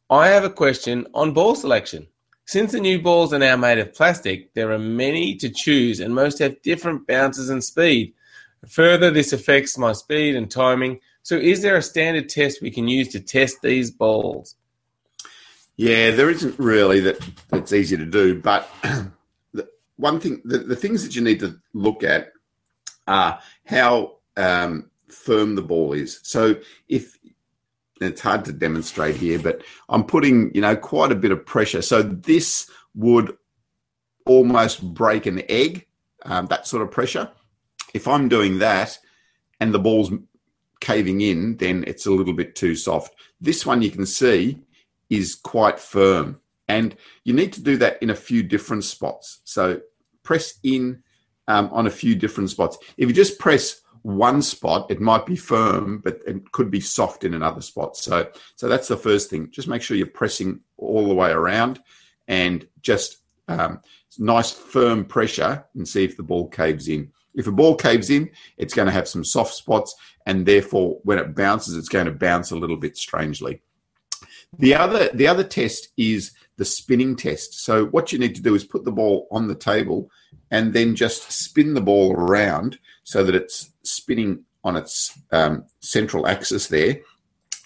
I 0.09 0.27
have 0.27 0.43
a 0.43 0.49
question 0.49 1.07
on 1.13 1.33
ball 1.33 1.55
selection. 1.55 2.07
Since 2.51 2.73
the 2.73 2.81
new 2.81 3.01
balls 3.01 3.31
are 3.31 3.39
now 3.39 3.55
made 3.55 3.79
of 3.79 3.93
plastic, 3.93 4.53
there 4.55 4.73
are 4.73 4.77
many 4.77 5.35
to 5.37 5.47
choose 5.47 6.01
and 6.01 6.13
most 6.13 6.37
have 6.39 6.61
different 6.63 7.07
bounces 7.07 7.49
and 7.49 7.63
speed. 7.63 8.13
Further, 8.67 9.09
this 9.09 9.31
affects 9.31 9.77
my 9.77 9.93
speed 9.93 10.35
and 10.35 10.51
timing. 10.51 10.99
So, 11.23 11.37
is 11.37 11.61
there 11.61 11.77
a 11.77 11.81
standard 11.81 12.27
test 12.27 12.61
we 12.61 12.69
can 12.69 12.89
use 12.89 13.07
to 13.13 13.21
test 13.21 13.61
these 13.61 13.89
balls? 13.89 14.55
Yeah, 15.77 16.11
there 16.11 16.29
isn't 16.29 16.59
really 16.59 16.99
that 16.99 17.25
that's 17.47 17.71
easy 17.71 17.95
to 17.95 18.05
do, 18.05 18.41
but 18.41 18.69
the 19.53 19.69
one 19.95 20.19
thing, 20.19 20.41
the, 20.43 20.57
the 20.57 20.75
things 20.75 21.03
that 21.03 21.15
you 21.15 21.21
need 21.21 21.39
to 21.39 21.57
look 21.73 22.03
at 22.03 22.33
are 23.07 23.39
how 23.63 24.17
um, 24.35 24.89
firm 25.07 25.55
the 25.55 25.61
ball 25.61 25.93
is. 25.93 26.19
So, 26.23 26.57
if 26.89 27.17
it's 28.01 28.21
hard 28.21 28.45
to 28.45 28.51
demonstrate 28.51 29.15
here, 29.15 29.39
but 29.39 29.61
I'm 29.89 30.03
putting, 30.03 30.53
you 30.53 30.61
know, 30.61 30.75
quite 30.75 31.11
a 31.11 31.15
bit 31.15 31.31
of 31.31 31.45
pressure. 31.45 31.81
So 31.81 32.01
this 32.01 32.69
would 32.95 33.37
almost 34.25 34.93
break 34.93 35.25
an 35.25 35.43
egg, 35.49 35.87
um, 36.23 36.47
that 36.47 36.67
sort 36.67 36.83
of 36.83 36.91
pressure. 36.91 37.29
If 37.93 38.07
I'm 38.07 38.29
doing 38.29 38.59
that 38.59 38.97
and 39.59 39.73
the 39.73 39.79
ball's 39.79 40.11
caving 40.79 41.21
in, 41.21 41.57
then 41.57 41.83
it's 41.87 42.05
a 42.05 42.11
little 42.11 42.33
bit 42.33 42.55
too 42.55 42.75
soft. 42.75 43.13
This 43.39 43.65
one 43.65 43.81
you 43.81 43.91
can 43.91 44.05
see 44.05 44.59
is 45.09 45.35
quite 45.35 45.79
firm. 45.79 46.39
And 46.67 46.95
you 47.23 47.33
need 47.33 47.53
to 47.53 47.61
do 47.61 47.77
that 47.77 48.01
in 48.01 48.09
a 48.09 48.15
few 48.15 48.43
different 48.43 48.83
spots. 48.83 49.41
So 49.43 49.81
press 50.23 50.55
in 50.63 51.03
um, 51.47 51.69
on 51.71 51.85
a 51.85 51.91
few 51.91 52.15
different 52.15 52.49
spots. 52.49 52.77
If 52.97 53.09
you 53.09 53.13
just 53.13 53.39
press 53.39 53.81
one 54.03 54.41
spot, 54.41 54.89
it 54.89 54.99
might 54.99 55.25
be 55.25 55.35
firm, 55.35 55.99
but 55.99 56.19
it 56.25 56.51
could 56.51 56.71
be 56.71 56.79
soft 56.79 57.23
in 57.23 57.33
another 57.33 57.61
spot. 57.61 57.95
So, 57.97 58.29
so 58.55 58.67
that's 58.67 58.87
the 58.87 58.97
first 58.97 59.29
thing. 59.29 59.51
Just 59.51 59.67
make 59.67 59.81
sure 59.81 59.95
you're 59.95 60.07
pressing 60.07 60.61
all 60.77 61.07
the 61.07 61.13
way 61.13 61.31
around 61.31 61.79
and 62.27 62.67
just 62.81 63.17
um, 63.47 63.81
nice 64.17 64.51
firm 64.51 65.05
pressure 65.05 65.65
and 65.75 65.87
see 65.87 66.03
if 66.03 66.17
the 66.17 66.23
ball 66.23 66.47
caves 66.47 66.87
in. 66.87 67.11
If 67.35 67.47
a 67.47 67.51
ball 67.51 67.75
caves 67.75 68.09
in, 68.09 68.29
it's 68.57 68.73
going 68.73 68.87
to 68.87 68.91
have 68.91 69.07
some 69.07 69.23
soft 69.23 69.53
spots, 69.53 69.95
and 70.25 70.45
therefore, 70.45 70.99
when 71.03 71.17
it 71.17 71.35
bounces, 71.35 71.77
it's 71.77 71.89
going 71.89 72.05
to 72.05 72.11
bounce 72.11 72.51
a 72.51 72.57
little 72.57 72.75
bit 72.75 72.97
strangely. 72.97 73.61
The 74.59 74.75
other, 74.75 75.09
the 75.13 75.27
other 75.27 75.45
test 75.45 75.89
is 75.95 76.33
the 76.57 76.65
spinning 76.65 77.15
test. 77.15 77.63
So, 77.63 77.85
what 77.85 78.11
you 78.11 78.19
need 78.19 78.35
to 78.35 78.41
do 78.41 78.53
is 78.53 78.65
put 78.65 78.83
the 78.83 78.91
ball 78.91 79.27
on 79.31 79.47
the 79.47 79.55
table 79.55 80.11
and 80.49 80.73
then 80.73 80.95
just 80.95 81.31
spin 81.31 81.73
the 81.73 81.81
ball 81.81 82.11
around 82.13 82.77
so 83.03 83.23
that 83.23 83.33
it's 83.35 83.70
spinning 83.83 84.43
on 84.63 84.75
its 84.75 85.17
um, 85.31 85.65
central 85.79 86.27
axis 86.27 86.67
there. 86.67 86.99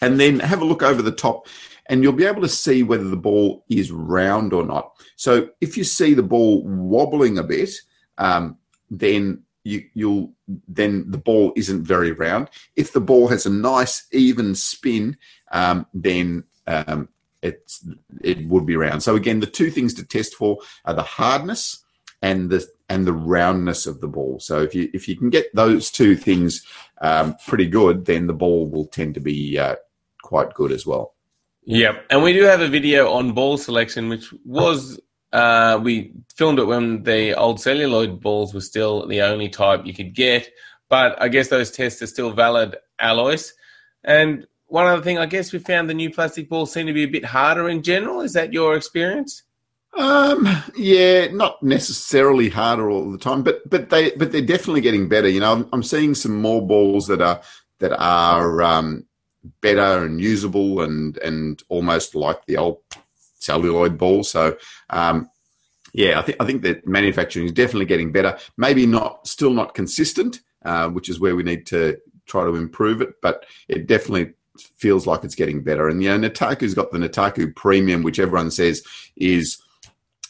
And 0.02 0.20
then 0.20 0.40
have 0.40 0.62
a 0.62 0.66
look 0.66 0.84
over 0.84 1.02
the 1.02 1.12
top, 1.12 1.48
and 1.88 2.04
you'll 2.04 2.14
be 2.14 2.26
able 2.26 2.42
to 2.42 2.50
see 2.50 2.84
whether 2.84 3.08
the 3.08 3.16
ball 3.16 3.64
is 3.70 3.92
round 3.92 4.52
or 4.52 4.66
not. 4.66 4.92
So, 5.16 5.50
if 5.62 5.78
you 5.78 5.86
see 5.86 6.14
the 6.14 6.22
ball 6.22 6.64
wobbling 6.66 7.38
a 7.38 7.44
bit, 7.44 7.70
um, 8.18 8.58
then 8.92 9.44
you, 9.64 9.84
will 9.96 10.34
then 10.68 11.10
the 11.10 11.18
ball 11.18 11.54
isn't 11.56 11.84
very 11.84 12.12
round. 12.12 12.50
If 12.76 12.94
the 12.94 13.02
ball 13.02 13.28
has 13.30 13.46
a 13.46 13.50
nice 13.50 14.06
even 14.12 14.54
spin, 14.54 15.18
um, 15.52 15.88
then 15.94 16.44
um, 16.68 17.10
it's 17.42 17.86
it 18.22 18.46
would 18.48 18.66
be 18.66 18.76
round. 18.76 19.04
So 19.04 19.16
again, 19.16 19.40
the 19.40 19.48
two 19.48 19.72
things 19.72 19.94
to 19.96 20.06
test 20.06 20.36
for 20.36 20.60
are 20.86 20.94
the 20.94 21.04
hardness 21.04 21.84
and 22.22 22.50
the 22.50 22.68
and 22.90 23.06
the 23.06 23.14
roundness 23.14 23.86
of 23.86 24.02
the 24.02 24.08
ball. 24.08 24.40
So 24.40 24.62
if 24.62 24.76
you 24.76 24.90
if 24.94 25.08
you 25.08 25.16
can 25.16 25.30
get 25.30 25.54
those 25.56 25.90
two 25.90 26.16
things 26.16 26.66
um, 27.02 27.36
pretty 27.48 27.68
good, 27.68 28.06
then 28.06 28.28
the 28.28 28.34
ball 28.34 28.68
will 28.70 28.86
tend 28.86 29.16
to 29.16 29.20
be 29.20 29.58
uh, 29.58 29.76
quite 30.22 30.54
good 30.54 30.72
as 30.72 30.86
well. 30.86 31.14
Yeah, 31.64 32.00
and 32.10 32.22
we 32.22 32.34
do 32.34 32.44
have 32.44 32.62
a 32.62 32.68
video 32.68 33.12
on 33.12 33.34
ball 33.34 33.58
selection, 33.58 34.08
which 34.10 34.32
was 34.46 35.00
uh, 35.34 35.80
we 35.82 36.14
filmed 36.36 36.60
it 36.60 36.66
when 36.66 37.04
the 37.04 37.36
old 37.36 37.60
celluloid 37.60 38.22
balls 38.22 38.54
were 38.54 38.62
still 38.62 39.08
the 39.08 39.22
only 39.22 39.50
type 39.50 39.86
you 39.86 39.94
could 39.94 40.14
get. 40.14 40.50
But 40.88 41.20
I 41.22 41.28
guess 41.28 41.48
those 41.48 41.72
tests 41.72 42.02
are 42.04 42.08
still 42.08 42.32
valid, 42.32 42.78
Alois. 43.02 43.52
And 44.04 44.46
one 44.68 44.86
other 44.86 45.02
thing, 45.02 45.18
I 45.18 45.26
guess 45.26 45.52
we 45.52 45.60
found 45.60 45.90
the 45.90 45.96
new 45.96 46.12
plastic 46.12 46.50
balls 46.50 46.72
seem 46.72 46.86
to 46.86 46.94
be 46.94 47.04
a 47.04 47.08
bit 47.08 47.26
harder 47.26 47.68
in 47.68 47.82
general. 47.82 48.22
Is 48.22 48.34
that 48.34 48.54
your 48.54 48.76
experience? 48.76 49.44
Um, 49.98 50.48
yeah, 50.76 51.28
not 51.28 51.62
necessarily 51.64 52.50
harder 52.50 52.90
all 52.90 53.12
the 53.12 53.18
time, 53.18 53.44
but 53.44 53.68
but 53.70 53.90
they 53.90 54.12
but 54.12 54.32
they're 54.32 54.42
definitely 54.42 54.82
getting 54.82 55.08
better. 55.08 55.30
You 55.30 55.40
know, 55.40 55.54
I'm, 55.54 55.70
I'm 55.72 55.84
seeing 55.84 56.16
some 56.16 56.42
more 56.42 56.66
balls 56.66 57.08
that 57.08 57.22
are 57.22 57.42
that 57.80 57.94
are 57.98 58.62
um, 58.62 59.06
better 59.62 60.04
and 60.04 60.20
usable 60.20 60.82
and 60.82 61.18
and 61.20 61.62
almost 61.70 62.14
like 62.14 62.46
the 62.46 62.58
old 62.58 62.80
celluloid 63.40 63.98
ball. 63.98 64.24
So 64.24 64.58
um, 64.90 65.30
yeah, 65.94 66.20
I 66.20 66.24
think 66.24 66.38
I 66.42 66.46
think 66.46 66.62
that 66.64 66.86
manufacturing 66.86 67.46
is 67.46 67.54
definitely 67.54 67.86
getting 67.86 68.12
better. 68.12 68.38
Maybe 68.58 68.86
not 68.86 69.26
still 69.28 69.52
not 69.54 69.76
consistent, 69.76 70.42
uh, 70.66 70.90
which 70.90 71.08
is 71.08 71.22
where 71.22 71.38
we 71.38 71.44
need 71.44 71.66
to 71.68 71.98
try 72.26 72.44
to 72.44 72.56
improve 72.56 73.02
it, 73.02 73.14
but 73.22 73.46
it 73.70 73.88
definitely 73.88 74.34
feels 74.78 75.08
like 75.08 75.24
it's 75.24 75.36
getting 75.36 75.64
better. 75.64 75.88
And 75.88 76.04
you 76.04 76.10
know, 76.10 76.28
Nittaku's 76.28 76.74
got 76.74 76.92
the 76.92 76.98
Nittaku 76.98 77.56
Premium, 77.56 78.04
which 78.04 78.20
everyone 78.20 78.52
says 78.52 78.84
is 79.16 79.62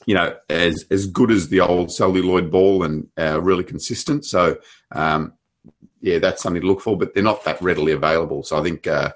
you 0.05 0.13
know 0.13 0.35
as 0.49 0.85
as 0.91 1.07
good 1.07 1.31
as 1.31 1.49
the 1.49 1.61
old 1.61 1.91
celluloid 1.91 2.51
ball 2.51 2.83
and 2.83 3.07
uh, 3.17 3.41
really 3.41 3.63
consistent. 3.63 4.25
So 4.25 4.57
um, 4.91 5.33
yeah, 6.01 6.19
that's 6.19 6.41
something 6.41 6.61
to 6.61 6.67
look 6.67 6.81
for, 6.81 6.97
but 6.97 7.13
they're 7.13 7.23
not 7.23 7.43
that 7.45 7.61
readily 7.61 7.91
available. 7.91 8.43
So 8.43 8.57
I 8.59 8.63
think. 8.63 8.87
Uh, 8.87 9.11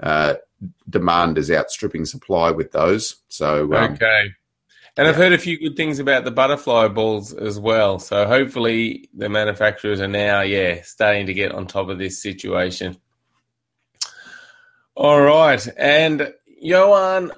uh, 0.00 0.34
demand 0.88 1.38
is 1.38 1.50
outstripping 1.50 2.04
supply 2.04 2.50
with 2.50 2.72
those. 2.72 3.16
So 3.28 3.72
um, 3.74 3.94
okay. 3.94 4.30
And 4.96 5.06
yeah. 5.06 5.10
I've 5.10 5.16
heard 5.16 5.32
a 5.32 5.38
few 5.38 5.58
good 5.58 5.76
things 5.76 5.98
about 5.98 6.24
the 6.24 6.30
butterfly 6.30 6.88
balls 6.88 7.32
as 7.32 7.58
well. 7.58 7.98
So 7.98 8.26
hopefully 8.26 9.08
the 9.14 9.28
manufacturers 9.28 10.00
are 10.00 10.08
now, 10.08 10.42
yeah, 10.42 10.82
starting 10.82 11.26
to 11.26 11.34
get 11.34 11.52
on 11.52 11.66
top 11.66 11.88
of 11.88 11.98
this 11.98 12.20
situation. 12.20 12.98
All 14.94 15.22
right. 15.22 15.66
And 15.78 16.34
Johan 16.60 17.32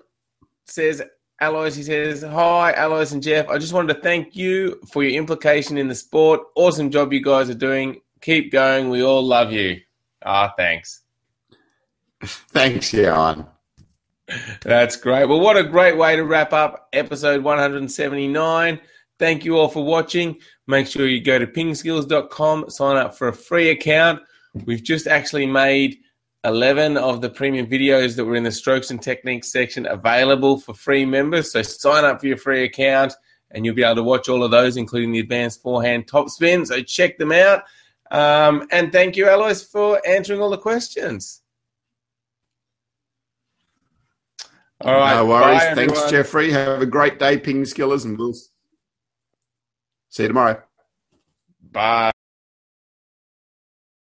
says, 0.65 1.03
Alois, 1.45 1.75
he 1.75 1.83
says, 1.83 2.23
Hi, 2.23 2.73
Alois 2.73 3.13
and 3.13 3.23
Jeff. 3.23 3.49
I 3.49 3.59
just 3.59 3.73
wanted 3.73 3.95
to 3.95 4.01
thank 4.01 4.35
you 4.35 4.81
for 4.91 5.03
your 5.03 5.13
implication 5.13 5.77
in 5.77 5.89
the 5.89 5.95
sport. 5.95 6.41
Awesome 6.55 6.91
job 6.91 7.13
you 7.13 7.23
guys 7.23 7.51
are 7.51 7.55
doing. 7.55 8.01
Keep 8.21 8.53
going. 8.53 8.89
We 8.89 9.03
all 9.03 9.23
love 9.23 9.53
you. 9.53 9.81
Ah, 10.25 10.53
thanks. 10.57 11.03
Thanks, 12.23 12.93
Johan. 12.93 13.47
That's 14.63 14.97
great. 14.97 15.27
Well, 15.27 15.41
what 15.41 15.59
a 15.59 15.65
great 15.65 15.99
way 15.99 16.17
to 16.17 16.25
wrap 16.25 16.55
up 16.55 16.89
episode 16.95 17.45
179. 17.45 18.81
Thank 19.19 19.45
you 19.45 19.59
all 19.59 19.69
for 19.69 19.85
watching. 19.85 20.39
Make 20.67 20.87
sure 20.87 21.07
you 21.07 21.21
go 21.21 21.39
to 21.39 21.47
pingskills.com, 21.47 22.71
sign 22.71 22.97
up 22.97 23.15
for 23.15 23.29
a 23.29 23.35
free 23.35 23.69
account. 23.69 24.23
We've 24.65 24.83
just 24.83 25.07
actually 25.07 25.47
made 25.47 25.99
11 26.45 26.97
of 26.97 27.21
the 27.21 27.31
premium 27.31 27.67
videos 27.67 28.17
that 28.17 28.25
were 28.25 28.35
in 28.37 28.43
the 28.45 28.53
strokes 28.53 28.91
and 28.91 29.01
techniques 29.01 29.51
section 29.51 29.87
available 29.87 30.61
for 30.61 30.75
free 30.75 31.05
members. 31.07 31.53
So 31.53 31.63
sign 31.63 32.05
up 32.05 32.21
for 32.21 32.27
your 32.27 32.37
free 32.37 32.65
account 32.65 33.15
and 33.51 33.65
you'll 33.65 33.75
be 33.75 33.83
able 33.83 33.97
to 33.97 34.03
watch 34.03 34.29
all 34.29 34.45
of 34.45 34.51
those, 34.51 34.77
including 34.77 35.13
the 35.13 35.21
advanced 35.21 35.63
forehand 35.63 36.07
top 36.07 36.29
spin. 36.29 36.67
So 36.67 36.83
check 36.83 37.19
them 37.19 37.33
out. 37.33 37.63
Um, 38.11 38.67
and 38.71 38.93
thank 38.93 39.17
you, 39.17 39.29
Alois, 39.29 39.65
for 39.65 40.01
answering 40.07 40.41
all 40.41 40.51
the 40.51 40.59
questions. 40.59 41.41
All 44.81 44.93
right. 44.93 45.15
No 45.15 45.27
worries. 45.27 45.61
Bye, 45.61 45.75
Thanks, 45.75 45.93
everyone. 45.93 46.11
Jeffrey. 46.11 46.51
Have 46.53 46.83
a 46.83 46.87
great 46.87 47.19
day, 47.19 47.39
Ping 47.39 47.63
Skillers, 47.63 48.05
and 48.05 48.19
we'll 48.19 48.35
see 48.35 50.23
you 50.25 50.29
tomorrow. 50.29 50.63
Bye. 51.73 52.14